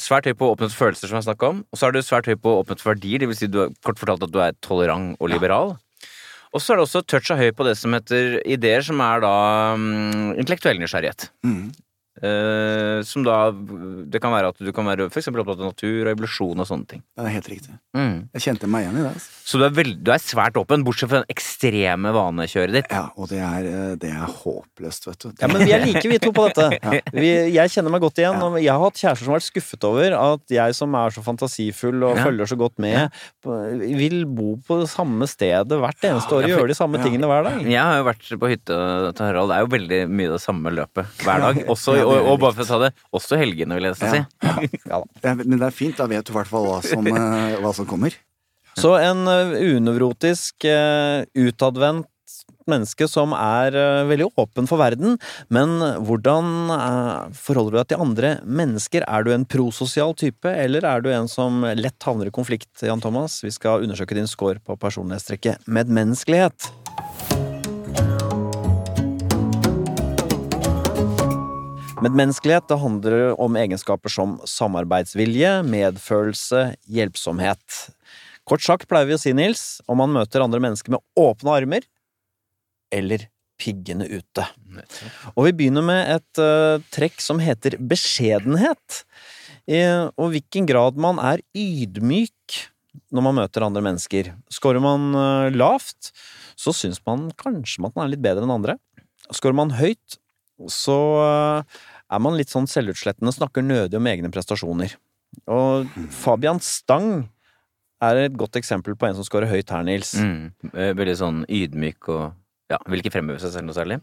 [0.00, 1.60] Svært høy på åpenhet for følelser, som jeg snakka om.
[1.70, 4.00] Og så er du svært høy på åpenhet for verdier, det vil si du kort
[4.00, 5.76] fortalt at du er tolerant og liberal.
[6.54, 9.24] Og så er det også touch av høy på det som heter ideer, som er
[9.24, 9.34] da
[9.74, 11.28] um, intellektuell nysgjerrighet.
[11.46, 11.72] Mm.
[12.22, 16.04] Eh, som da Det kan være at du kan være for eksempel opptatt av natur
[16.06, 17.00] og evolusjon og sånne ting.
[17.18, 17.72] Det er helt riktig.
[17.96, 18.28] Mm.
[18.36, 19.10] Jeg kjente meg igjen i det.
[19.16, 19.32] Altså.
[19.44, 22.92] Så du er, veld, du er svært åpen, bortsett fra den ekstreme vanekjøret ditt.
[22.94, 25.32] Ja, og det er, eh, det er håpløst, vet du.
[25.42, 26.68] Ja, men vi er like, vi to, på dette.
[27.14, 28.38] Vi, jeg kjenner meg godt igjen.
[28.46, 31.22] Og jeg har hatt kjærester som har vært skuffet over at jeg som er så
[31.26, 32.24] fantasifull og Ja.
[32.28, 33.10] følger så godt med,
[33.44, 37.04] vil bo på det samme stedet hvert eneste år og gjøre de samme ja.
[37.06, 37.60] tingene hver dag.
[37.66, 38.78] Jeg har jo vært på hytta
[39.18, 39.50] til Harald.
[39.50, 41.62] Det er jo veldig mye det samme løpet hver dag.
[41.74, 44.22] Også, Ja, og, og bare for å ta det, også helgene, vil jeg nesten si.
[44.90, 45.34] Ja, Ja.
[45.40, 47.88] Men det er fint, da vet du i hvert fall hva som, eh, hva som
[47.88, 48.16] kommer.
[48.74, 49.38] Så en ø,
[49.76, 50.66] unevrotisk,
[51.38, 52.10] utadvendt
[52.66, 53.76] menneske som er
[54.08, 55.18] veldig åpen for verden,
[55.52, 55.76] men
[56.08, 56.72] hvordan
[57.36, 59.04] forholder du deg til andre mennesker?
[59.04, 63.04] Er du en prososial type, eller er du en som lett havner i konflikt, Jan
[63.04, 63.42] Thomas?
[63.44, 66.72] Vi skal undersøke din score på personlighetstrekket medmenneskelighet.
[72.04, 77.78] Medmenneskelighet det handler om egenskaper som samarbeidsvilje, medfølelse, hjelpsomhet.
[78.44, 81.86] Kort sagt pleier vi å si, Nils, om man møter andre mennesker med åpne armer
[82.92, 83.24] eller
[83.60, 84.44] piggene ute.
[85.32, 89.04] Og vi begynner med et uh, trekk som heter beskjedenhet.
[89.64, 89.80] I,
[90.20, 92.58] og hvilken grad man er ydmyk
[93.14, 94.34] når man møter andre mennesker.
[94.52, 96.12] Skårer man uh, lavt,
[96.58, 98.76] så syns man kanskje at man er litt bedre enn andre.
[99.32, 100.18] Skårer man høyt,
[100.70, 101.80] så eh,
[102.14, 104.94] er man litt sånn selvutslettende, snakker nødig om egne prestasjoner.
[105.50, 107.26] Og Fabian Stang
[108.04, 110.14] er et godt eksempel på en som scorer høyt her, Nils.
[110.20, 110.52] Mm.
[110.72, 112.24] Veldig sånn ydmyk og
[112.72, 113.98] ja, vil ikke fremheve seg selv noe særlig.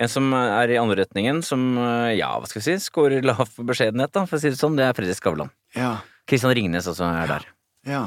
[0.00, 3.42] En som er i andre retningen, som eh, ja, hva skal vi si, scorer lav
[3.54, 5.52] på beskjedenhet, da, for å si det sånn, det er Fredrik Skavlan.
[5.76, 5.98] Ja,
[6.28, 7.50] Kristian Ringnes også er der.
[7.88, 8.06] ja.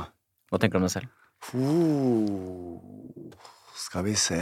[0.52, 1.08] Hva tenker du om deg selv?
[1.56, 3.32] Oh,
[3.80, 4.42] skal vi se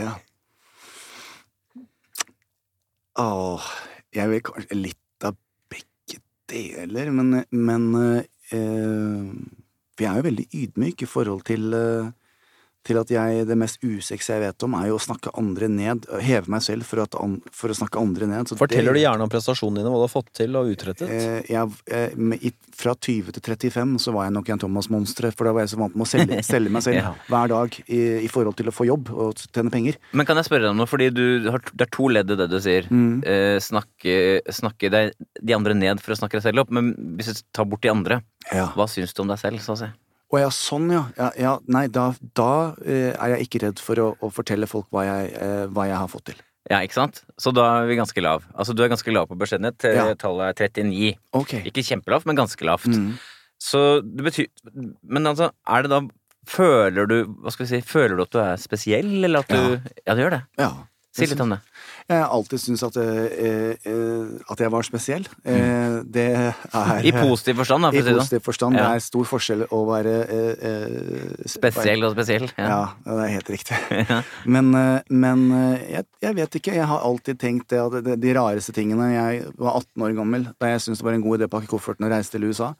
[3.20, 3.68] Åh,
[4.16, 4.99] jeg vil kanskje litt
[6.50, 9.30] deler, men, men eh,
[10.00, 12.10] Vi er jo veldig ydmyke i forhold til eh,
[12.86, 16.06] til at jeg, det mest usexy jeg vet om, er jo å snakke andre ned.
[16.24, 18.48] Heve meg selv for, at an, for å snakke andre ned.
[18.48, 21.04] Så Forteller det- du gjerne om prestasjonene dine, hva du har fått til og utrettet?
[21.12, 25.30] Eh, jeg, eh, med, i, fra 20 til 35 så var jeg nok en Thomas-monster,
[25.36, 27.14] for da var jeg så vant med å selge, selge meg selv Ja.
[27.28, 30.00] hver dag i, i forhold til å få jobb og tjene penger.
[30.16, 31.10] Men kan jeg spørre deg om noe, fordi
[31.50, 32.88] har, det er to ledd i det du sier.
[32.90, 33.20] Mm.
[33.28, 37.34] Eh, snakke, snakke deg, de andre ned for å snakke deg selv opp, men hvis
[37.36, 38.22] du tar bort de andre,
[38.52, 38.68] Ja.
[38.74, 39.90] hva syns du om deg selv, så å si?
[40.30, 41.02] Å ja, sånn ja.
[41.18, 42.52] ja, ja nei, da, da
[42.84, 45.98] eh, er jeg ikke redd for å, å fortelle folk hva jeg, eh, hva jeg
[45.98, 46.38] har fått til.
[46.70, 47.24] Ja, ikke sant?
[47.40, 48.44] Så da er vi ganske lav.
[48.54, 49.88] Altså, du er ganske lav på beskjedenhet.
[49.90, 50.06] Ja.
[50.20, 51.16] Tallet er 39.
[51.40, 51.64] Okay.
[51.66, 52.86] Ikke kjempelavt, men ganske lavt.
[52.92, 53.16] Mm.
[53.60, 54.46] Så det betyr
[55.02, 55.98] Men altså, er det da
[56.48, 59.90] Føler du Hva skal vi si Føler du at du er spesiell, eller at du
[60.06, 60.40] Ja, du gjør det.
[60.62, 60.70] Ja.
[61.12, 61.58] Si litt om det.
[62.10, 65.26] Jeg har alltid syntes at, eh, eh, at jeg var spesiell.
[65.44, 67.04] Eh, det er Mm.
[67.04, 68.18] I positiv forstand, da, for I si sånn.
[68.20, 68.74] positiv forstand.
[68.76, 68.82] Ja.
[68.88, 72.46] Det er stor forskjell å være eh, eh, Spesiell og spesiell.
[72.58, 72.88] Ja, Ja.
[73.04, 73.76] det er helt riktig.
[74.46, 76.74] Men, eh, men eh, jeg, jeg vet ikke.
[76.74, 80.66] Jeg har alltid tenkt det at de rareste tingene Jeg var 18 år gammel da
[80.72, 82.72] jeg syntes det var en god idé å pakke kofferten og reise til USA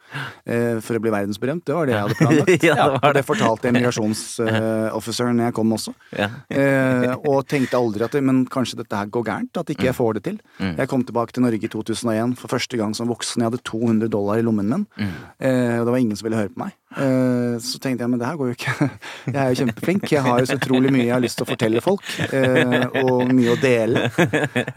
[0.47, 1.65] eh, for å bli verdensberømt.
[1.65, 2.65] Det var det jeg hadde planlagt.
[2.71, 3.21] Ja, det var det.
[3.21, 5.95] det fortalte immigrasjonsofficeren når jeg kom også.
[6.17, 6.29] Ja.
[6.51, 9.61] Eh, og tenkte aldri at det, Men kanskje dette her går gærent?
[9.61, 10.39] At ikke jeg får det til?
[10.59, 10.75] Mm.
[10.81, 13.43] Jeg kom tilbake til Norge i 2001 for første gang som voksen.
[13.43, 14.87] Jeg hadde 200 dollar i lommen min.
[14.99, 15.13] Mm.
[15.39, 16.75] Eh, og det var ingen som ville høre på meg.
[16.99, 18.91] Eh, så tenkte jeg men det her går jo ikke.
[19.35, 20.09] Jeg er jo kjempeflink.
[20.11, 22.09] Jeg har jo så utrolig mye jeg har lyst til å fortelle folk.
[22.35, 24.09] Eh, og mye å dele.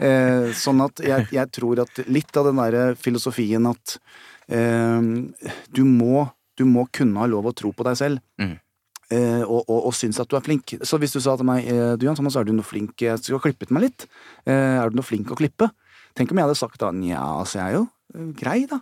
[0.04, 3.98] Eh, sånn at jeg, jeg tror at litt av den derre filosofien at
[4.44, 8.22] du må du må kunne ha lov å tro på deg selv.
[8.38, 8.54] Mm.
[9.14, 10.76] Eh, og, og, og syns at du er flink.
[10.82, 13.20] Så hvis du sa til meg eh, Du Jan Thomas, er du noe flink Jeg
[13.20, 14.06] skulle ha klippet meg litt.
[14.48, 15.70] Eh, er du noe flink å klippe?
[16.16, 18.78] Tenk om jeg hadde sagt da Nja, altså jeg er jo grei, da.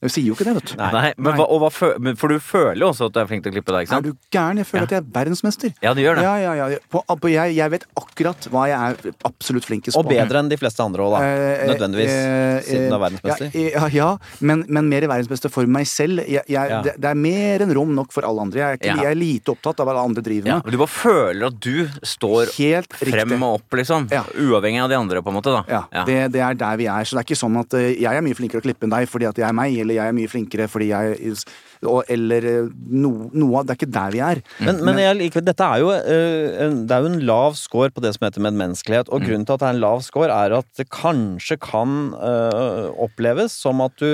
[0.00, 0.74] Du sier jo ikke det, vet du.
[0.80, 0.90] Nei.
[0.94, 3.26] Nei, men hva, og hva fø men For du føler jo også at du er
[3.28, 4.56] flink til å klippe deg, ikke Er du gæren?
[4.62, 4.86] Jeg føler Ja.
[4.88, 5.74] at jeg er verdensmester.
[5.84, 6.22] Ja, du gjør det.
[6.24, 6.78] Ja, ja, ja.
[6.88, 10.00] På, på, jeg, jeg vet akkurat hva jeg er absolutt flinkest på.
[10.00, 11.20] Og bedre enn de fleste andre òg, da.
[11.28, 12.14] Eh, Nødvendigvis.
[12.16, 13.50] eh, siden du er eh, verdensmester.
[13.60, 14.08] Ja, ja, ja
[14.40, 16.24] men, men mer verdensmester for meg selv.
[16.24, 16.80] Jeg, jeg, Ja.
[16.86, 18.58] det, det er mer enn rom nok for alle andre.
[18.62, 18.96] Jeg er, ikke, Ja.
[19.04, 20.64] jeg er lite opptatt av hva alle andre driver Ja, med.
[20.64, 21.76] men du bare føler at du
[22.08, 23.42] står Helt frem riktig.
[23.42, 24.08] og opp, liksom.
[24.10, 24.24] Ja.
[24.32, 25.62] Uavhengig av de andre, på en måte, da.
[25.92, 27.04] Ja, Det, det er der vi er.
[27.04, 29.06] Så det er ikke sånn at eh, jeg er mye flinkere å klippe enn deg
[29.12, 31.34] fordi at jeg er meg, eller jeg er mye flinkere fordi jeg
[31.80, 34.40] og, Eller eh, no, noe av Det er ikke der vi er.
[34.60, 38.02] Men, men jeg liker, dette er jo, eh, det er jo en lav score på
[38.04, 39.08] det som heter medmenneskelighet.
[39.08, 42.90] Og grunnen til at det er en lav score, er at det kanskje kan eh,
[43.00, 44.12] oppleves som at du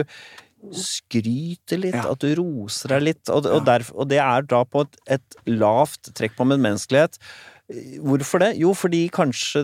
[0.75, 2.07] skryter litt, Ja.
[2.13, 3.29] at du roser deg litt.
[3.31, 7.19] Og, og, derf- og det er da på et, et lavt trekk på medmenneskelighet.
[7.67, 8.53] Hvorfor det?
[8.61, 9.61] Jo, fordi kanskje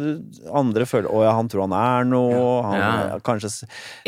[0.59, 2.40] andre føler Å ja, han tror han er noe.
[2.66, 3.18] Han, Ja.
[3.22, 3.50] Kanskje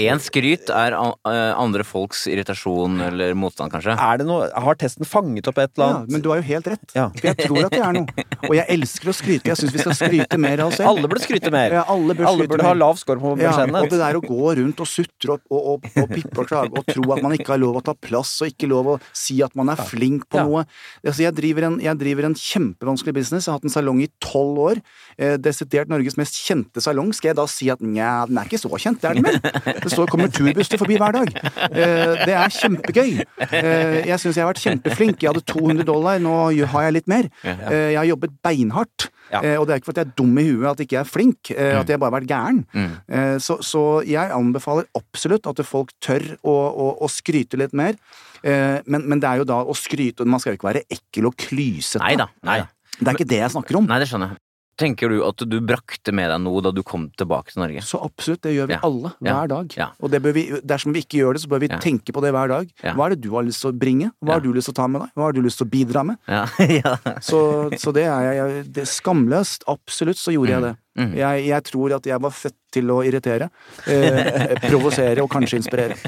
[0.03, 3.95] Én skryt er eh, andre folks irritasjon eller motstand, kanskje.
[3.95, 6.09] Er det noe Har testen fanget opp et eller annet?
[6.09, 6.95] Ja, men du har jo helt rett.
[6.97, 7.05] Ja.
[7.15, 8.25] For jeg tror at det er noe.
[8.49, 9.53] Og jeg elsker å skryte.
[9.53, 10.91] Jeg syns vi skal skryte mer av oss selv.
[10.91, 11.77] Alle burde skryte mer.
[11.79, 12.71] Ja, alle burde, Alle burde mer.
[12.73, 15.71] ha lav score på Ja, og det der å gå rundt og sutre og, og,
[15.87, 18.35] og, og pippe og klage og tro at man ikke har lov å ta plass
[18.43, 20.45] og ikke lov å si at man er flink på Ja.
[20.51, 20.67] noe.
[21.07, 23.47] Altså, jeg, driver en, jeg driver en kjempevanskelig business.
[23.47, 24.81] Jeg har hatt en salong i tolv år.
[25.19, 27.13] Eh, desidert Norges mest kjente salong.
[27.15, 29.39] Skal jeg da si at nja, den er ikke så kjent, det er den vel?
[29.85, 31.33] Det står, kommer turbusser forbi hver dag.
[31.71, 33.11] Eh, det er kjempegøy.
[33.45, 35.23] Eh, jeg syns jeg har vært kjempeflink.
[35.23, 36.37] Jeg hadde 200 dollar, nå
[36.73, 37.29] har jeg litt mer.
[37.45, 39.11] Jeg har jobbet beinhardt.
[39.33, 39.41] Ja.
[39.59, 41.51] Og det er ikke fordi jeg er dum i huet at jeg ikke er flink,
[41.55, 42.61] eh, at jeg bare har vært gæren.
[42.77, 43.41] Mm.
[43.43, 47.99] Så, så jeg anbefaler absolutt at folk tør å, å, å skryte litt mer.
[48.45, 51.37] Men, men det er jo da å skryte Man skal jo ikke være ekkel og
[51.41, 52.03] klysete.
[52.03, 52.27] Nei da.
[52.45, 52.74] Nei, da.
[53.01, 53.87] Det er ikke det jeg snakker om.
[53.87, 54.39] nei, det skjønner jeg.
[54.77, 57.83] Tenker du at du brakte med deg noe da du kom tilbake til Norge?
[57.87, 58.81] Så absolutt, det gjør vi Ja.
[58.83, 59.77] alle, hver dag.
[59.79, 59.87] Ja.
[60.03, 61.79] Og vi, dersom vi ikke gjør det, så bør vi Ja.
[61.79, 62.69] tenke på det hver dag.
[62.83, 64.11] Hva er det du har lyst til å bringe?
[64.21, 65.11] Hva har du lyst til å ta med deg?
[65.15, 66.19] Hva har du lyst til å bidra med?
[66.27, 66.47] Ja.
[66.83, 66.97] ja.
[67.23, 69.63] Så, så det er jeg det er skamløst.
[69.69, 70.77] Absolutt så gjorde jeg det.
[70.95, 71.11] Mm.
[71.19, 73.49] Jeg, jeg tror at jeg var født til å irritere.
[73.91, 75.99] Eh, provosere og kanskje inspirere.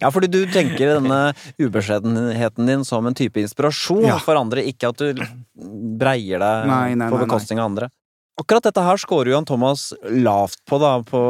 [0.00, 1.20] Ja, fordi du tenker denne
[1.58, 4.18] ubeskjedenheten din som en type inspirasjon Ja.
[4.22, 5.22] for andre, ikke at du
[5.98, 7.88] breier deg Nei, nei, på bekostning av andre.
[8.36, 11.20] Akkurat dette her scorer Jan Thomas lavt på, da, på,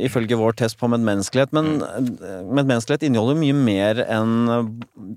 [0.00, 1.52] ifølge vår test på medmenneskelighet.
[1.52, 4.72] Men eh, medmenneskelighet inneholder mye mer enn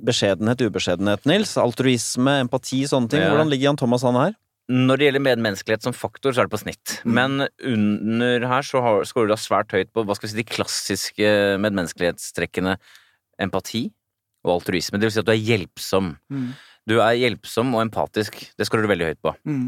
[0.06, 1.56] beskjedenhet, ubeskjedenhet, Nils.
[1.58, 3.24] Altruisme, empati, sånne ting.
[3.24, 4.36] Hvordan ligger Jan Thomas an her?
[4.70, 7.00] Når det gjelder medmenneskelighet som faktor, så er det på snitt.
[7.02, 7.14] Mm.
[7.18, 10.46] Men under her så scorer du da svært høyt på hva skal vi si, de
[10.46, 11.32] klassiske
[11.64, 12.76] medmenneskelighetstrekkene
[13.42, 13.88] empati
[14.46, 15.00] og altruisme.
[15.02, 16.14] Det vil si at du er hjelpsom.
[16.30, 16.50] Mm.
[16.90, 18.38] Du er hjelpsom og empatisk.
[18.58, 19.34] Det scorer du veldig høyt på.
[19.50, 19.68] Mm.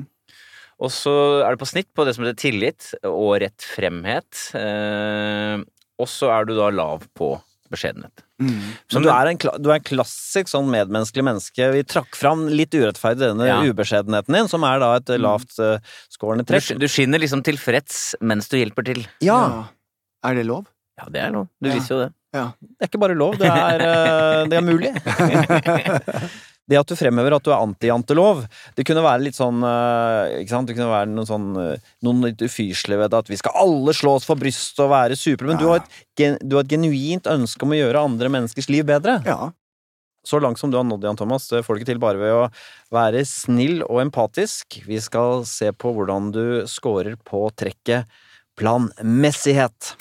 [0.82, 1.14] Og så
[1.46, 4.46] er du på snitt på det som heter tillit og rettfremhet.
[4.58, 5.62] Eh,
[6.02, 7.36] og så er du da lav på
[7.72, 8.24] beskjedenhet.
[8.42, 8.60] Mm.
[8.92, 11.72] Så du er, en, du er en klassisk sånn medmenneskelig menneske.
[11.74, 13.60] Vi trakk fram litt urettferdig denne Ja.
[13.64, 15.78] ubeskjedenheten din, som er da et lavt uh,
[16.14, 16.78] scorende Du, trekk.
[16.82, 19.06] du skinner liksom tilfreds mens du hjelper til.
[19.26, 19.68] Ja,
[20.24, 20.66] Er det lov?
[21.00, 21.48] Ja, det er lov.
[21.62, 21.76] Du Ja.
[21.80, 22.12] viser jo det.
[22.32, 24.92] det er ikke bare lov, det er, eh, det er mulig.
[26.72, 28.46] Det at du fremhever at du er anti-jantelov,
[28.78, 30.70] det kunne være litt sånn eh, ikke sant?
[30.70, 34.16] Det kunne være noen sånn eh, Noen litt ufyselige ved at vi skal alle slå
[34.18, 37.68] oss for brystet og være supre, men du, har et, du har et genuint ønske
[37.68, 39.20] om å gjøre andre menneskers liv bedre.
[39.28, 39.52] Ja.
[40.24, 42.36] Så langt som du har nådd, Jan Thomas, det får du ikke til bare ved
[42.38, 42.50] å
[42.94, 44.78] være snill og empatisk.
[44.86, 48.10] Vi skal se på hvordan du scorer på trekket
[48.60, 49.96] planmessighet.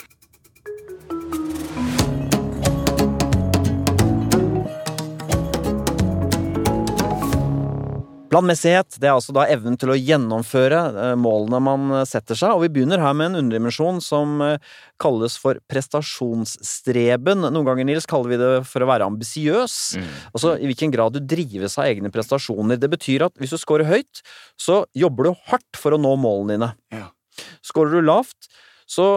[8.31, 12.55] Planmessighet det er altså da evnen til å gjennomføre eh, målene man eh, setter seg,
[12.55, 14.71] og vi begynner her med en underdimensjon som eh,
[15.03, 17.43] kalles for prestasjonsstreben.
[17.49, 19.77] Noen ganger, Nils, kaller vi det for å være ambisiøs.
[19.99, 20.09] Mm.
[20.31, 22.79] Altså i hvilken grad du drives av egne prestasjoner.
[22.79, 24.23] Det betyr at hvis du scorer høyt,
[24.61, 26.73] så jobber du hardt for å nå målene dine.
[26.95, 27.11] Ja.
[27.67, 28.51] Scorer du lavt,
[28.91, 29.11] så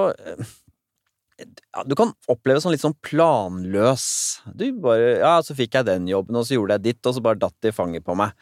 [1.46, 4.06] ja, du kan oppleve sånn litt sånn planløs.
[4.56, 7.24] Du bare Ja, så fikk jeg den jobben, og så gjorde jeg ditt, og så
[7.24, 8.34] bare datt det i fanget på meg.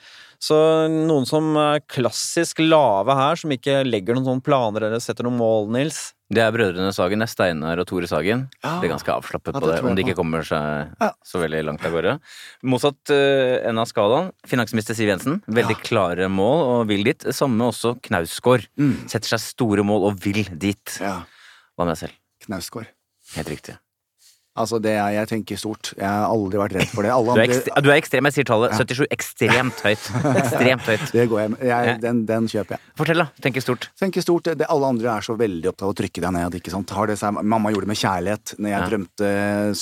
[0.41, 0.55] Så
[0.89, 5.37] noen som er klassisk lave her, som ikke legger noen sånne planer eller setter noen
[5.37, 6.13] mål, Nils.
[6.31, 7.19] Det er brødrene Sagen.
[7.19, 8.45] Det er Steinar og Tore Sagen.
[8.63, 8.77] Ja.
[8.79, 11.11] det er ganske avslappet Ja, på det om de ikke kommer seg Ja.
[11.27, 12.13] så veldig langt av gårde.
[12.63, 15.41] Motsatt uh, enden av skalaen, finansminister Siv Jensen.
[15.51, 17.27] Veldig klare mål og vil dit.
[17.35, 18.69] Samme også Knausgård.
[18.79, 18.95] Mm.
[19.11, 20.97] Setter seg store mål og vil dit.
[21.03, 21.19] ja.
[21.75, 22.17] Hva med deg selv?
[22.47, 22.89] Knausgård.
[23.37, 23.77] Helt riktig.
[24.51, 25.93] Altså, det er, jeg tenker stort.
[25.95, 27.11] Jeg har aldri vært redd for det.
[27.15, 28.25] Alle Du er, andre du er ekstrem.
[28.27, 29.05] Jeg sier tallet 77.
[29.15, 30.07] Ekstremt høyt.
[30.41, 31.05] Ekstremt høyt.
[31.15, 31.61] Det går jeg med.
[31.69, 31.93] Jeg, Ja.
[32.03, 32.83] den, den kjøper jeg.
[32.99, 33.27] Fortell, da.
[33.45, 33.87] Tenker stort.
[33.97, 34.49] Tenker stort.
[34.59, 36.57] Det, alle andre er så veldig opptatt av å trykke deg ned.
[36.59, 36.91] ikke sant?
[36.97, 38.89] Har det seg, mamma gjorde det med kjærlighet når jeg Ja.
[38.91, 39.31] drømte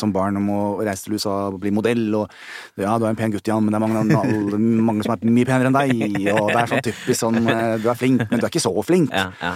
[0.04, 2.06] som barn om å reise til USA og bli modell.
[2.22, 2.30] Og
[2.78, 5.50] ja, du er en pen gutt, Jan, men det er mange, mange som er mye
[5.50, 6.30] penere enn deg.
[6.38, 8.76] Og det er sånn typisk sånn eh, Du er flink, men du er ikke så
[8.86, 9.10] flink.
[9.18, 9.56] Ja, ja.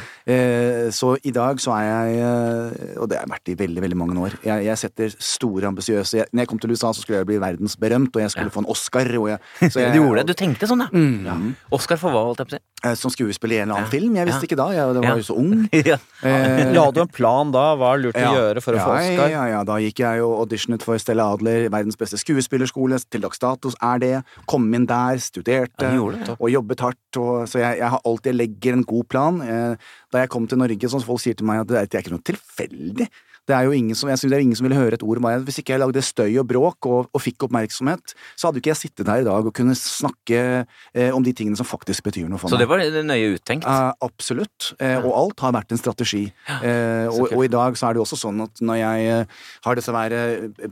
[0.96, 3.98] Så i dag så er jeg eh, Og det har jeg vært i veldig veldig
[4.00, 4.38] mange år.
[4.46, 7.38] Jeg, jeg setter store, ambisiøse jeg- Når jeg kom til USA, så skulle jeg bli
[7.44, 9.06] verdensberømt, og jeg skulle få en Oscar.
[9.12, 9.40] Jeg,
[9.72, 10.28] så jeg, Du gjorde det?
[10.32, 10.90] Du tenkte sånn, ja?
[10.94, 11.26] Mm.
[11.28, 11.36] ja.
[11.76, 12.64] Oscar for hva, holdt jeg på å si?
[12.84, 13.92] Eh, Som skuespiller i en eller annen Ja.
[13.94, 14.16] film.
[14.16, 14.48] Jeg visste Ja.
[14.48, 14.68] ikke da.
[14.76, 15.16] Jeg, var Ja.
[15.16, 15.70] jo så ung.
[15.92, 15.98] ja.
[16.24, 17.76] Eh, La du en plan da?
[17.76, 19.30] Hva er lurt å gjøre for å få ja, Oscar?
[19.32, 23.40] Ja, ja, da gikk jeg og auditionet for Stella Adler, verdens beste skuespillerskole, til dags
[23.40, 24.24] dato er det.
[24.48, 26.38] Kom inn der, studerte det.
[26.40, 27.18] og jobbet hardt.
[27.18, 29.42] Og, så jeg, jeg har alltid jeg legger en god plan.
[29.42, 29.76] Eh,
[30.12, 32.12] da jeg kom til Norge, sånn som folk sier til meg at det er ikke
[32.16, 33.08] noe tilfeldig.
[33.50, 35.20] Det er jo ingen som, jeg synes det er ingen som ville høre et ord
[35.20, 35.44] om meg.
[35.48, 38.82] Hvis ikke jeg lagde støy og bråk og, og fikk oppmerksomhet, så hadde ikke jeg
[38.86, 42.40] sittet her i dag og kunne snakke eh, om de tingene som faktisk betyr noe
[42.40, 42.56] for meg.
[42.56, 43.68] Så det var nøye uttenkt?
[43.68, 44.72] Eh, absolutt.
[44.80, 46.24] Eh, og alt har vært en strategi.
[46.64, 49.80] Eh, og, og i dag så er det også sånn at når jeg eh, har
[49.80, 50.22] disse være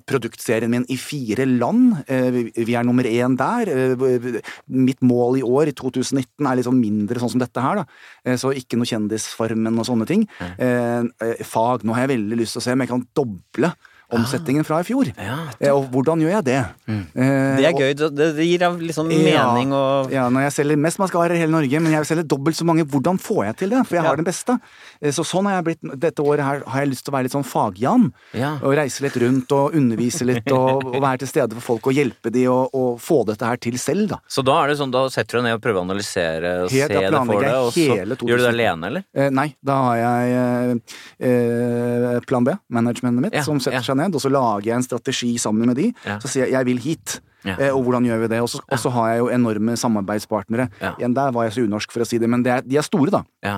[0.09, 3.72] produktserien min i fire land, eh, vi, er nummer én der.
[3.72, 4.39] Eh,
[4.72, 7.86] mitt mål i år, i 2019, er litt sånn mindre sånn som dette her, da.
[8.26, 10.26] Eh, så ikke noe Kjendisfarmen og sånne ting.
[10.41, 13.74] Eh, eh, fag, nå har jeg veldig lyst til å se om jeg kan doble
[14.12, 15.07] omsetningen fra i fjor.
[15.16, 15.38] Ja.
[15.55, 16.57] Eh, og hvordan gjør jeg det?
[16.91, 17.03] Mm.
[17.16, 17.93] Det er gøy.
[18.12, 19.45] Det, gir liksom Ja.
[19.53, 22.57] mening og Ja, når jeg selger mest maskarer i hele Norge, men jeg selger dobbelt
[22.59, 23.86] så mange, hvordan får jeg til det?
[23.88, 24.09] For jeg Ja.
[24.09, 24.59] har den beste.
[25.02, 27.28] Eh, Så sånn har jeg blitt, dette året her har jeg lyst til å være
[27.28, 28.08] litt sånn fag-Jan.
[28.38, 28.54] Ja.
[28.62, 31.97] Og reise litt rundt og undervise litt og, og være til stede for folk og
[31.97, 34.20] hjelpe de og, og få dette her til selv, da.
[34.30, 36.70] Så da er det sånn, da setter du deg ned og prøver å analysere og
[36.72, 39.08] Helt, se det for deg, og så gjør du det alene, eller?
[39.16, 43.86] Eh, nei, da har jeg eh, eh, Plan B, managementet mitt, Ja, som setter ja.
[43.86, 45.91] seg ned, og så lager jeg en strategi sammen med de.
[46.22, 47.20] Så sier jeg 'jeg vil hit'.
[47.47, 47.55] Ja.
[47.57, 48.39] Eh, og hvordan gjør vi det?
[48.43, 50.69] Og så og så har jeg jo enorme samarbeidspartnere.
[50.81, 50.93] Ja.
[50.99, 52.85] Igjen, der var jeg så unorsk, for å si det, men det er, de er
[52.85, 53.23] store, da.
[53.45, 53.57] Ja.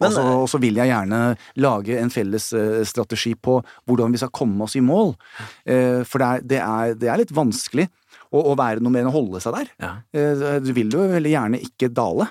[0.00, 1.22] Men- og, så, vil jeg gjerne
[1.56, 3.56] lage en felles eh, strategi på
[3.88, 5.14] hvordan vi skal komme oss i mål.
[5.64, 7.88] Eh, for det er, det, er, det er litt vanskelig
[8.32, 9.72] å, å være noe mer enn å holde seg der.
[10.12, 12.28] Eh, du vil jo veldig gjerne ikke dale.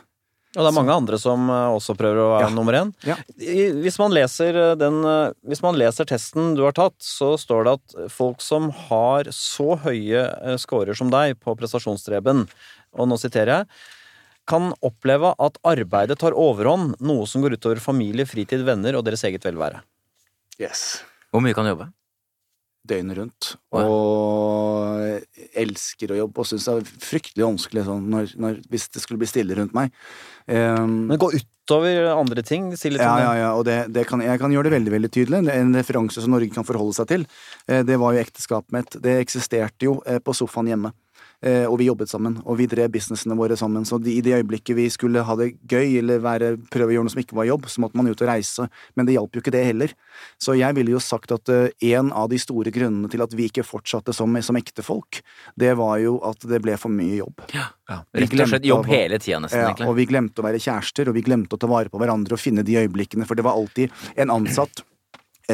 [0.52, 2.56] Og det er mange andre som eh, også prøver å være Ja.
[2.56, 2.90] nummer én.
[3.08, 3.16] Ja.
[3.40, 7.64] Hvis man, leser eh, den, eh, hvis man leser testen du har tatt, så står
[7.70, 10.26] det at folk som har så høye
[10.60, 12.44] scorer som deg på prestasjonsstreben,
[13.00, 13.72] og nå siterer jeg,
[14.50, 19.24] kan oppleve at arbeidet tar overhånd, noe som går utover familie, fritid, venner og deres
[19.24, 19.80] eget velvære.
[20.60, 21.04] Yes.
[21.32, 21.88] Hvor mye kan du jobbe?
[22.88, 23.52] Døgnet rundt.
[23.78, 25.22] Og
[25.62, 29.22] elsker å jobbe og syns det er fryktelig vanskelig sånn når, når, hvis det skulle
[29.22, 29.94] bli stille rundt meg.
[30.48, 32.72] Um, Men gå utover andre ting.
[32.80, 33.26] Si litt Ja, om det.
[33.28, 35.44] ja, ja, og det, det kan, jeg kan gjøre det veldig veldig tydelig.
[35.54, 37.28] En referanse som Norge kan forholde seg til.
[37.68, 38.98] Eh, Det var jo ekteskapet mitt.
[39.04, 40.94] Det eksisterte jo eh, på sofaen hjemme.
[41.44, 43.82] Eh, Og vi jobbet sammen, og vi drev businessene våre sammen.
[43.84, 47.14] Så i det øyeblikket vi skulle ha det gøy, eller være, prøve å gjøre noe
[47.16, 48.68] som ikke var jobb, så måtte man ut og reise.
[48.96, 49.96] Men det hjalp jo ikke det heller.
[50.38, 53.50] Så jeg ville jo sagt at eh, en av de store grunnene til at vi
[53.50, 55.24] ikke fortsatte som, som ektefolk,
[55.58, 57.42] det var jo at det ble for mye jobb.
[57.58, 57.72] Ja.
[58.14, 59.88] Vi Rett og slett glemte jobb hele tida, nesten, Ja, egentlig.
[59.90, 62.40] og vi glemte å være kjærester, og vi glemte å ta vare på hverandre og
[62.40, 64.84] finne de øyeblikkene, for det var alltid en ansatt,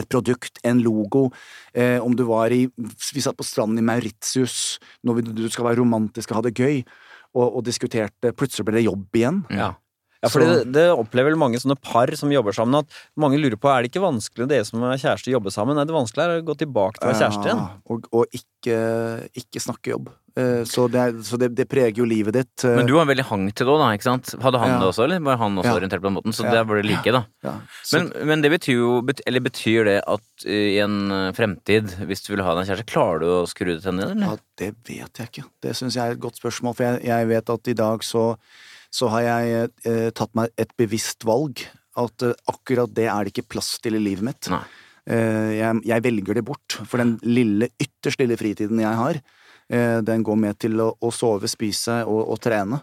[0.02, 1.28] et produkt, en logo.
[1.74, 5.70] Eh, om du var i Vi satt på stranden i Mauritius når vi, du skal
[5.70, 6.82] være romantisk og ha det gøy,
[7.36, 9.44] og, og diskuterte Plutselig ble det jobb igjen.
[9.54, 9.74] Ja.
[10.24, 13.58] Ja, for det, det opplever vel mange sånne par som jobber sammen, at mange lurer
[13.62, 15.76] på er det ikke vanskelig dere som er kjærester jobbe sammen.
[15.78, 17.66] Nei, det vanskelige er å gå tilbake til å være kjæreste igjen.
[17.66, 18.78] Ja, og og ikke,
[19.38, 20.10] ikke snakke jobb.
[20.38, 22.64] Eh, så det, er- så det, det preger jo livet ditt.
[22.64, 24.36] eh, Men du har veldig hang til det òg, da, ikke sant?
[24.44, 24.80] Hadde han Ja.
[24.84, 25.78] det også, eller var han også Ja.
[25.80, 26.34] orientert på den måten?
[26.34, 26.52] Så Ja.
[26.52, 27.24] der var det like, da.
[27.94, 32.36] Men, men det betyr jo Eller betyr det at eh, i en fremtid, hvis du
[32.36, 34.26] vil ha deg en kjæreste, klarer du å skru det til henne, eller?
[34.28, 35.46] Ja, det vet jeg ikke.
[35.62, 38.38] Det syns jeg er et godt spørsmål, for jeg, jeg vet at i dag så,
[38.94, 41.64] så har jeg eh, tatt meg et bevisst valg.
[41.98, 44.50] At eh, akkurat det er det ikke plass til i livet mitt.
[44.54, 44.64] Nei.
[45.08, 46.80] Eh, jeg, jeg velger det bort.
[46.88, 49.20] For den lille, ytterst lille fritiden jeg har,
[49.72, 52.82] eh, den går med til å, å sove, spise og, og trene.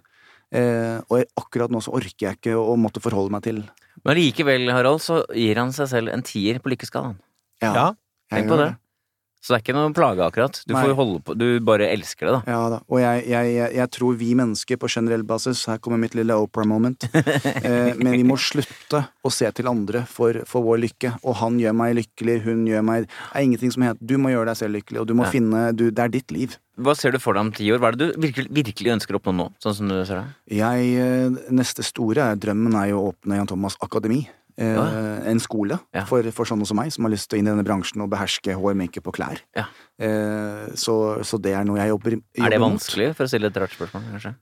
[0.55, 3.65] Eh, og akkurat nå så orker jeg ikke å måtte forholde meg til
[4.07, 7.17] Men likevel, Harald, så gir han seg selv en tier på lykkeskalaen.
[7.65, 7.95] Ja.
[8.31, 8.71] jeg Tenk på det.
[9.45, 10.57] Så det er ikke noe plage, akkurat.
[10.65, 12.55] Du får holde på Du bare elsker det, da.
[12.55, 16.17] Ja da, og jeg, jeg, jeg, tror vi mennesker på generell basis Her kommer mitt
[16.17, 17.05] lille Oprah-moment.
[17.13, 21.13] eh, men vi må slutte å se til andre for, for vår lykke.
[21.29, 24.33] Og han gjør meg lykkelig, hun gjør meg Det er ingenting som heter Du må
[24.33, 25.33] gjøre deg selv lykkelig, og du må Ja.
[25.35, 26.57] finne du, Det er ditt liv.
[26.81, 27.83] Hva ser du for deg om ti år?
[27.83, 29.51] Hva er det du virkelig, virkelig ønsker å oppnå nå?
[29.63, 30.57] Sånn som du ser det?
[30.57, 34.25] Jeg, eh, neste store drømmen er jo å åpne Jan Thomas Akademi.
[34.57, 34.85] Eh, Ja.
[35.27, 36.05] En skole Ja.
[36.05, 38.11] for, for sånne som meg, som har lyst til å inn i denne bransjen og
[38.13, 39.41] beherske hår, makeup og klær.
[39.57, 39.65] Ja.
[39.99, 43.51] Eh, så, så det er noe jeg jobber, jobber Er det vanskelig, for å stille
[43.51, 44.35] et rart spørsmål, kanskje?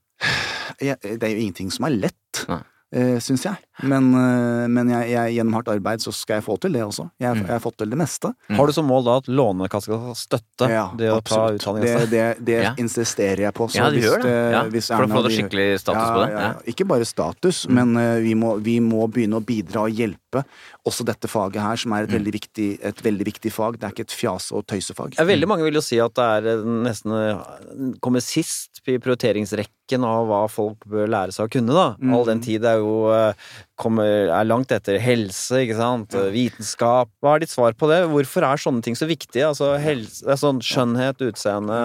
[0.78, 3.56] Det er jo ingenting som er lett, uh, syns jeg.
[3.82, 7.08] Men, eh, men jeg, jeg, gjennom hardt arbeid så skal jeg få til det også.
[7.20, 7.46] Jeg, Mm.
[7.46, 8.32] jeg har fått til det meste.
[8.50, 11.60] Har du som mål da at Lånekassa skal støtte Ja, det å ta absolutt.
[11.62, 11.82] utdanning?
[11.84, 12.74] Det, det, det Ja.
[12.78, 13.68] insisterer jeg på.
[13.70, 14.52] Så Ja, du hvis gjør det.
[14.52, 16.32] Ja, hvis for å Erna få det skikkelig status ja, på det.
[16.32, 16.52] Ja.
[16.72, 20.44] Ikke bare status, men uh, vi, må, vi må begynne å bidra og hjelpe
[20.86, 22.18] også dette faget her, som er et, Mm.
[22.18, 23.78] veldig, viktig, et veldig viktig fag.
[23.78, 25.14] Det er ikke et fjase- og tøysefag.
[25.18, 28.98] Ja, veldig mange vil jo si at det er eh, nesten eh, kommer sist i
[28.98, 31.96] prioriteringsrekken av hva folk bør lære seg å kunne, da.
[32.00, 32.14] Mm.
[32.16, 33.32] All den tid er jo eh,
[33.80, 37.10] kommer, er langt etter helse, ikke sant, vitenskap.
[37.22, 38.02] Hva er ditt svar på det?
[38.12, 39.48] Hvorfor er sånne ting så viktige?
[39.48, 41.80] Altså helse, sånn skjønnhet, utseende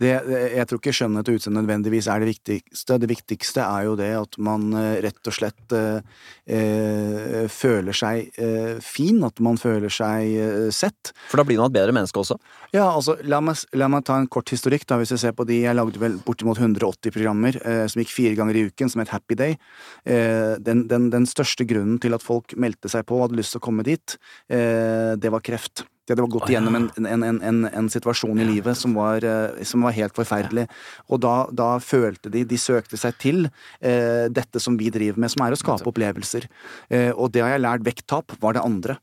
[0.00, 0.12] Det,
[0.56, 2.98] jeg tror ikke skjønnhet og utseende nødvendigvis er det viktigste.
[3.02, 6.00] Det viktigste er jo det at man eh, rett og slett eh,
[6.46, 11.12] eh, føler seg eh, fin, at man føler seg eh, sett.
[11.30, 12.38] For da blir man et bedre menneske også.
[12.74, 15.46] Ja, altså, la meg, la meg ta en kort historikk, da, hvis jeg ser på
[15.48, 15.62] de.
[15.64, 19.12] Jeg lagde vel bortimot 180 programmer eh, som gikk fire ganger i uken, som het
[19.14, 19.56] Happy Day.
[20.04, 23.56] Eh, den, den, den største grunnen til at folk meldte seg på og hadde lyst
[23.56, 24.16] til å komme dit,
[24.48, 25.84] eh, det var kreft.
[26.06, 29.82] De hadde gått igjennom en, en, en, en, situasjon i livet som var, eh, som
[29.82, 30.68] var helt forferdelig.
[31.10, 35.34] Og da, da følte de De søkte seg til eh, dette som vi driver med,
[35.34, 36.46] som er å skape opplevelser.
[36.94, 37.86] Eh, og det har jeg lært.
[37.86, 39.00] Vekttap var det andre.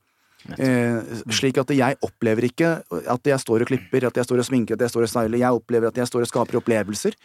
[0.59, 4.47] Eh, slik at jeg opplever ikke at jeg står og klipper, at jeg står og
[4.47, 5.43] sminker, at jeg står og styler.
[5.43, 7.19] Jeg opplever at jeg står og skaper opplevelser.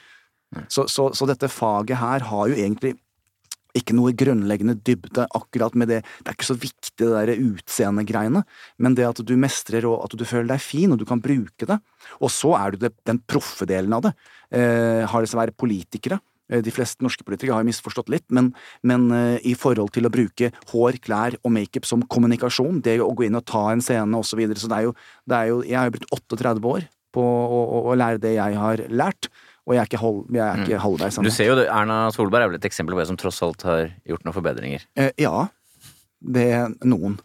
[0.67, 2.97] Så, så, så dette faget her har jo egentlig
[3.81, 6.01] ikke noe grunnleggende dybde akkurat med det.
[6.23, 8.45] Det er ikke så viktig det der utseendegreiene,
[8.83, 11.69] men det at du mestrer og at du føler deg fin og du kan bruke
[11.69, 11.79] det.
[12.23, 14.15] Og så er det den proffe delen av det.
[14.55, 16.21] Eh, har det seg være politikere.
[16.49, 18.53] Eh, De fleste norske politikere har misforstått litt, men,
[18.83, 23.13] men eh, i forhold til å bruke hår, klær og makeup som kommunikasjon, det å
[23.13, 24.33] gå inn og ta en scene osv.
[24.33, 24.71] Så, videre, så
[25.29, 29.31] Jeg har jo brukt 38 år på å, å, å lære det jeg har lært,
[29.69, 32.53] og jeg er ikke, hold, jeg er ikke halvveis Du ser jo, Erna Solberg er
[32.55, 34.87] vel et eksempel på en som tross alt har gjort noen forbedringer.
[34.97, 35.45] Eh, ja.
[36.19, 37.19] Det er noen.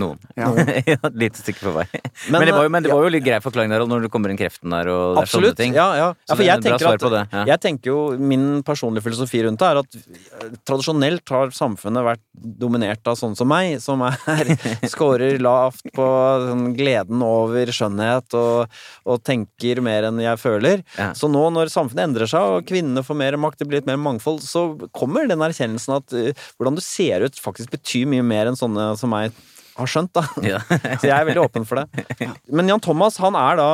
[0.00, 0.18] Noen.
[0.36, 0.50] Ja.
[0.52, 1.84] Et lite stykke på vei.
[2.28, 2.96] Men, Men, det var jo, men det ja.
[2.98, 5.54] var jo litt grei forklaring der når det kommer inn kreften der og Absolutt.
[5.54, 5.76] sånne ting.
[5.76, 6.08] Ja, ja.
[6.12, 7.44] ja Så for jeg tenker, at, ja.
[7.52, 12.22] jeg tenker jo Min personlige filosofi rundt det er at eh, tradisjonelt har samfunnet vært
[12.60, 14.52] dominert av sånne som meg, som er
[14.92, 16.06] scorer lavt på
[16.44, 20.84] sånn gleden over skjønnhet og, og tenker mer enn jeg føler.
[20.98, 21.10] Ja.
[21.16, 24.00] Så nå når samfunnet endrer seg og kvinnene får mer makt, det blir litt mer
[24.02, 28.50] mangfold, så kommer den erkjennelsen at uh, hvordan du ser ut faktisk betyr mye mer
[28.50, 29.34] enn sånne som meg
[29.76, 30.24] har skjønt, da.
[30.44, 30.60] Ja.
[31.00, 32.28] Så jeg er veldig åpen for det.
[32.48, 33.68] Men Jan Thomas han er da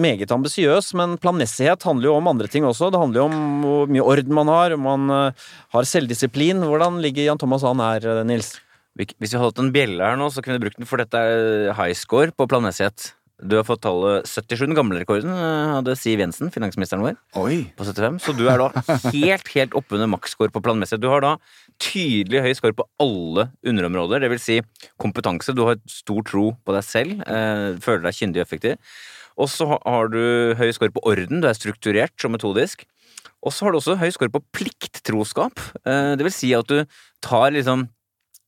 [0.00, 2.90] meget ambisiøs, men planmessighet handler jo om andre ting også.
[2.92, 6.64] Det handler jo om hvor mye orden man har, om man eh, har selvdisiplin.
[6.64, 8.54] Hvordan ligger Jan Thomas an her, eh, Nils?
[8.94, 11.74] Hvis vi holdt en bjelle her nå, så kunne vi brukt den, for dette er
[11.74, 13.10] high score på planmessighet.
[13.42, 17.64] Du har fått tallet 77, den gamle rekorden, eh, hadde Siv Jensen, finansministeren vår, Oi!
[17.76, 18.20] på 75.
[18.22, 18.70] Så du er da
[19.16, 21.02] helt, helt oppunder maksscore på planmessighet.
[21.02, 21.34] Du har da
[21.82, 24.60] tydelig høy score på alle underområder, det vil si
[25.00, 25.54] kompetanse.
[25.54, 28.76] Du har stor tro på deg selv, eh, føler deg kyndig og effektiv.
[29.36, 32.84] Og så har du høy score på orden, du er strukturert og metodisk.
[33.44, 35.58] Og så har du også høy score på plikttroskap.
[35.84, 36.84] Eh, det vil si at du
[37.20, 37.88] tar liksom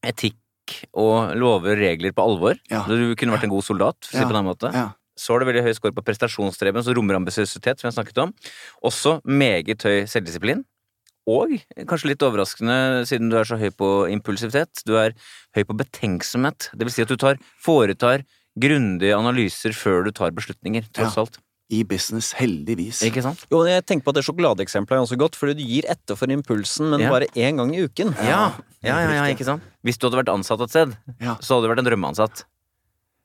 [0.07, 0.37] etikk
[0.95, 2.57] og lover og regler på alvor.
[2.71, 2.85] Ja.
[2.89, 4.29] Du kunne vært en god soldat, for å si Ja.
[4.31, 4.73] på den måten.
[4.73, 4.93] Ja.
[5.19, 8.35] Så har du veldig høy score på prestasjonsstreben, så rommer ambisiøsitet, som jeg snakket om.
[8.85, 10.65] Også meget høy selvdisiplin.
[11.27, 11.57] Og
[11.91, 15.13] kanskje litt overraskende, siden du er så høy på impulsivitet, du er
[15.57, 16.69] høy på betenksomhet.
[16.73, 18.23] Det vil si at du tar, foretar
[18.57, 21.23] grundige analyser før du tar beslutninger, tross Ja.
[21.27, 21.39] alt.
[21.69, 23.01] I business, heldigvis.
[23.03, 23.45] Ikke sant?
[23.51, 26.27] Jo, jeg tenker på at det sjokoladeeksempelet er ganske godt, fordi du gir etter for
[26.31, 27.11] impulsen, men Ja.
[27.11, 28.15] bare én gang i uken.
[28.23, 28.53] Ja,
[28.85, 29.63] ja, ja, ja, ikke sant?
[29.85, 31.35] Hvis du hadde vært ansatt et sted, Ja.
[31.43, 32.45] så hadde du vært en drømmeansatt.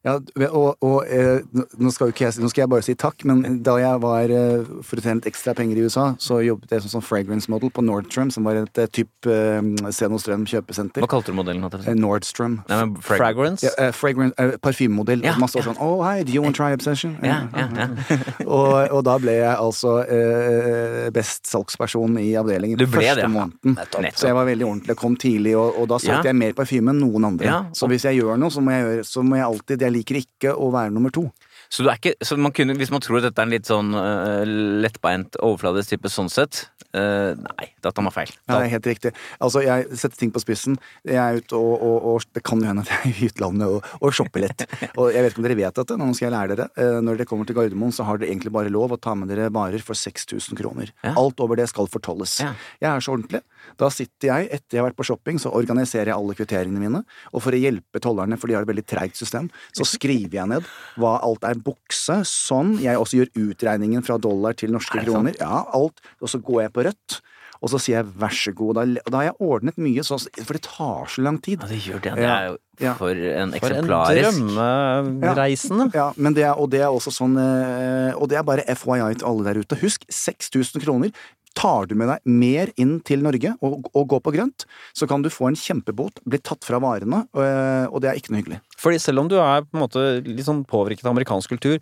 [0.02, 0.16] Ja,
[0.50, 1.44] og, og eh,
[1.78, 4.32] nå, skal jo ikke jeg, nå skal jeg bare si takk, men da jeg var
[4.34, 7.52] eh, for å tjene litt ekstra penger i USA, så jobbet jeg som sånn fragrance
[7.54, 9.60] model på Nordstrom, som var et eh, typ eh,
[9.94, 11.06] Senostrøm kjøpesenter.
[11.06, 11.68] Hva kalte du modellen?
[11.86, 12.56] Eh, Nordstrom.
[12.66, 13.68] Nei, men frag- Fragrance.
[13.68, 15.22] Ja, eh, fragrance, eh, Parfymemodell.
[15.28, 17.14] Ja, man står sånn Oh, hi, do you want to try Obsession?
[17.22, 18.18] Ja, ja, ja.
[18.58, 23.28] og, og da ble jeg altså eh, best salgsperson i avdelingen Du ble første det,
[23.28, 23.32] ja.
[23.38, 23.78] måneden.
[23.78, 24.10] Nettopp.
[24.18, 26.34] Så jeg var veldig ordentlig, kom tidlig, og, og da solgte Ja.
[26.34, 27.48] jeg mer parfyme enn noen andre.
[27.54, 30.00] Ja, Så hvis jeg gjør noe, så må jeg, gjøre, så må jeg alltid Jeg
[30.00, 31.28] liker ikke å være nummer to.
[31.72, 33.68] Så, du er ikke, så man kunne, hvis man tror at dette er en litt
[33.70, 34.44] sånn uh,
[34.84, 36.66] lettbeint overfladisk type sånn sett,
[36.96, 38.32] uh, nei, da tar man feil.
[38.44, 38.60] Da.
[38.60, 39.14] er helt riktig.
[39.40, 40.76] Altså, jeg setter ting på spissen.
[41.08, 43.72] Jeg er ute og, og, og Det kan jo hende at jeg er i utlandet
[43.72, 44.66] og, og shopper litt.
[45.00, 46.68] Og jeg vet ikke om dere vet dette, nå skal jeg lære dere.
[46.76, 49.32] Uh, Når dere kommer til Gardermoen, så har dere egentlig bare lov å ta med
[49.32, 50.92] dere varer for 6000 kroner.
[51.06, 51.16] Ja.
[51.20, 52.40] Alt over det skal fortolles.
[52.44, 52.52] Ja.
[52.84, 53.44] Jeg er så ordentlig.
[53.82, 57.04] Da sitter jeg, etter jeg har vært på shopping, så organiserer jeg alle kvitteringene mine.
[57.34, 60.52] Og for å hjelpe tollerne, for de har et veldig treigt system, så skriver jeg
[60.54, 62.78] ned hva alt er bukse, sånn.
[62.84, 65.38] Jeg også gjør utregningen fra dollar til norske Er kroner.
[65.40, 66.02] Ja, alt.
[66.22, 67.22] Og så går jeg på rødt.
[67.62, 68.74] Og så sier jeg vær så god.
[68.80, 71.62] Da, da har jeg ordnet mye, så, for det tar så lang tid.
[71.62, 72.14] Ja, det gjør det.
[72.18, 72.96] Det er jo Ja.
[72.98, 75.86] for en For en eksemplarisk drømmereisende.
[75.94, 79.20] Ja, men det er, og det er også sånn eh, Og det er bare FYI
[79.20, 79.78] til alle der ute.
[79.84, 81.12] Husk, 6000 kroner.
[81.58, 85.24] Tar du med deg mer inn til Norge og, og går på grønt, så kan
[85.24, 88.62] du få en kjempebot, bli tatt fra varene, eh, og det er ikke noe hyggelig.
[88.80, 91.82] Fordi selv om du er på en måte litt sånn påvirket av amerikansk kultur,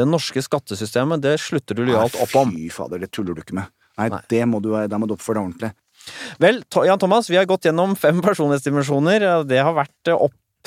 [0.00, 2.54] det norske skattesystemet, det slutter du lojalt opp om.
[2.56, 3.68] Fy fader, det tuller du ikke med.
[4.00, 4.22] Nei, Nei.
[4.32, 5.72] det må du, der må du oppføre deg ordentlig.
[6.42, 9.44] Vel, Jan Thomas, vi har gått gjennom fem personlighetsdimensjoner.
[9.48, 10.16] Det har vært eh,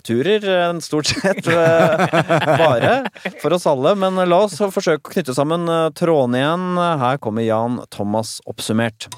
[0.05, 1.97] oppturer, eh, stort sett, eh,
[2.57, 3.05] bare,
[3.41, 3.95] for oss alle.
[3.95, 6.77] Men la oss forsøke å knytte sammen eh, trådene igjen.
[7.01, 9.09] Her kommer Jan Thomas oppsummert.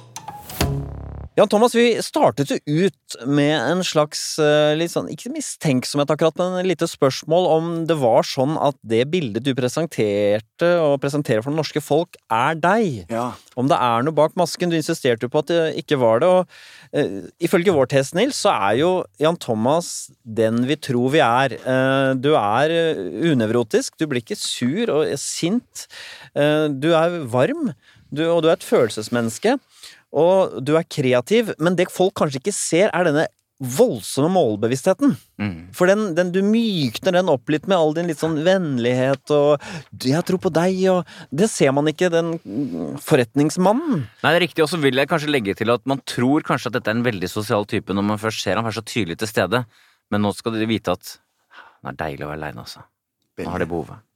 [1.37, 6.33] Jan Thomas, vi startet jo ut med en slags eh, litt sånn, ikke mistenksomhet akkurat,
[6.39, 11.45] men et lite spørsmål om det var sånn at det bildet du presenterte og presenterer
[11.45, 13.03] for det norske folk, er deg.
[13.13, 13.27] Ja.
[13.53, 14.73] Om det er noe bak masken.
[14.73, 16.31] Du insisterte jo på at det ikke var det.
[16.39, 21.21] Og uh, ifølge vår test, Nils, så er jo Jan Thomas den vi tror vi
[21.21, 21.53] er.
[21.61, 22.73] Uh, du er
[23.29, 23.93] unevrotisk.
[24.01, 25.85] Du blir ikke sur og sint.
[26.33, 27.75] Uh, du er varm,
[28.09, 29.59] du, og du er et følelsesmenneske.
[30.15, 33.27] Og du er kreativ, men det folk kanskje ikke ser, er denne
[33.57, 35.15] voldsomme målbevisstheten.
[35.41, 35.53] Mm.
[35.73, 39.63] For den, den, du mykner den opp litt med all din litt sånn vennlighet og
[39.97, 42.37] 'jeg tror på deg' og Det ser man ikke, den
[43.01, 44.05] forretningsmannen.
[44.21, 46.69] Nei, det er riktig, og så vil jeg kanskje legge til at man tror kanskje
[46.69, 49.17] at dette er en veldig sosial type når man først ser ham, være så tydelig
[49.17, 49.65] til stede.
[50.11, 51.17] Men nå skal dere vite at
[51.81, 52.85] det er deilig å være aleine, altså.
[53.37, 54.06] Nå har det behovet.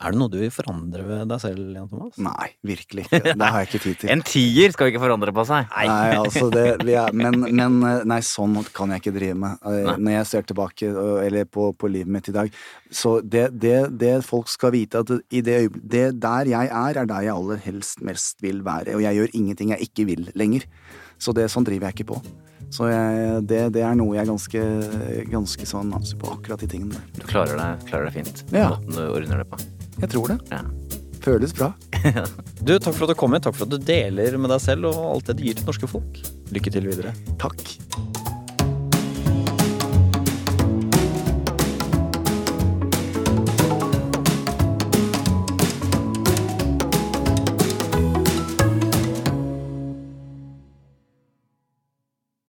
[0.00, 2.16] Er det noe du vil forandre ved deg selv, Jan Thomas?
[2.24, 3.34] Nei, virkelig ikke.
[3.36, 4.10] Det har jeg ikke tid til.
[4.14, 5.66] En tier skal ikke forandre på seg.
[5.76, 7.76] Nei, altså det, vi er, men, men
[8.08, 9.60] nei, sånn kan jeg ikke drive med.
[9.68, 10.88] Eh, Når jeg ser tilbake
[11.26, 12.54] eller på, på livet mitt i dag.
[12.90, 17.10] Så det, det, det folk skal vite, at i det, øyeblikket der jeg er, er
[17.12, 18.96] der jeg aller helst mest vil være.
[18.96, 20.64] Og jeg gjør ingenting jeg ikke vil lenger.
[21.20, 22.22] Så det, sånn driver jeg ikke på.
[22.70, 24.64] Så jeg, det, det er noe jeg er ganske,
[25.28, 27.20] ganske sånn altså på akkurat de tingene der.
[27.20, 28.44] Du klarer deg, klarer deg fint.
[28.54, 28.70] Ja.
[28.76, 29.60] Måten du ordner det på.
[30.00, 30.38] Jeg tror det.
[30.50, 30.62] Ja.
[31.20, 31.72] Føles bra.
[32.60, 33.44] Du, Takk for at du kom hit.
[33.46, 35.88] Takk for at du deler med deg selv og alt det du gir til norske
[35.88, 36.20] folk.
[36.52, 37.14] Lykke til videre.
[37.40, 37.62] Takk.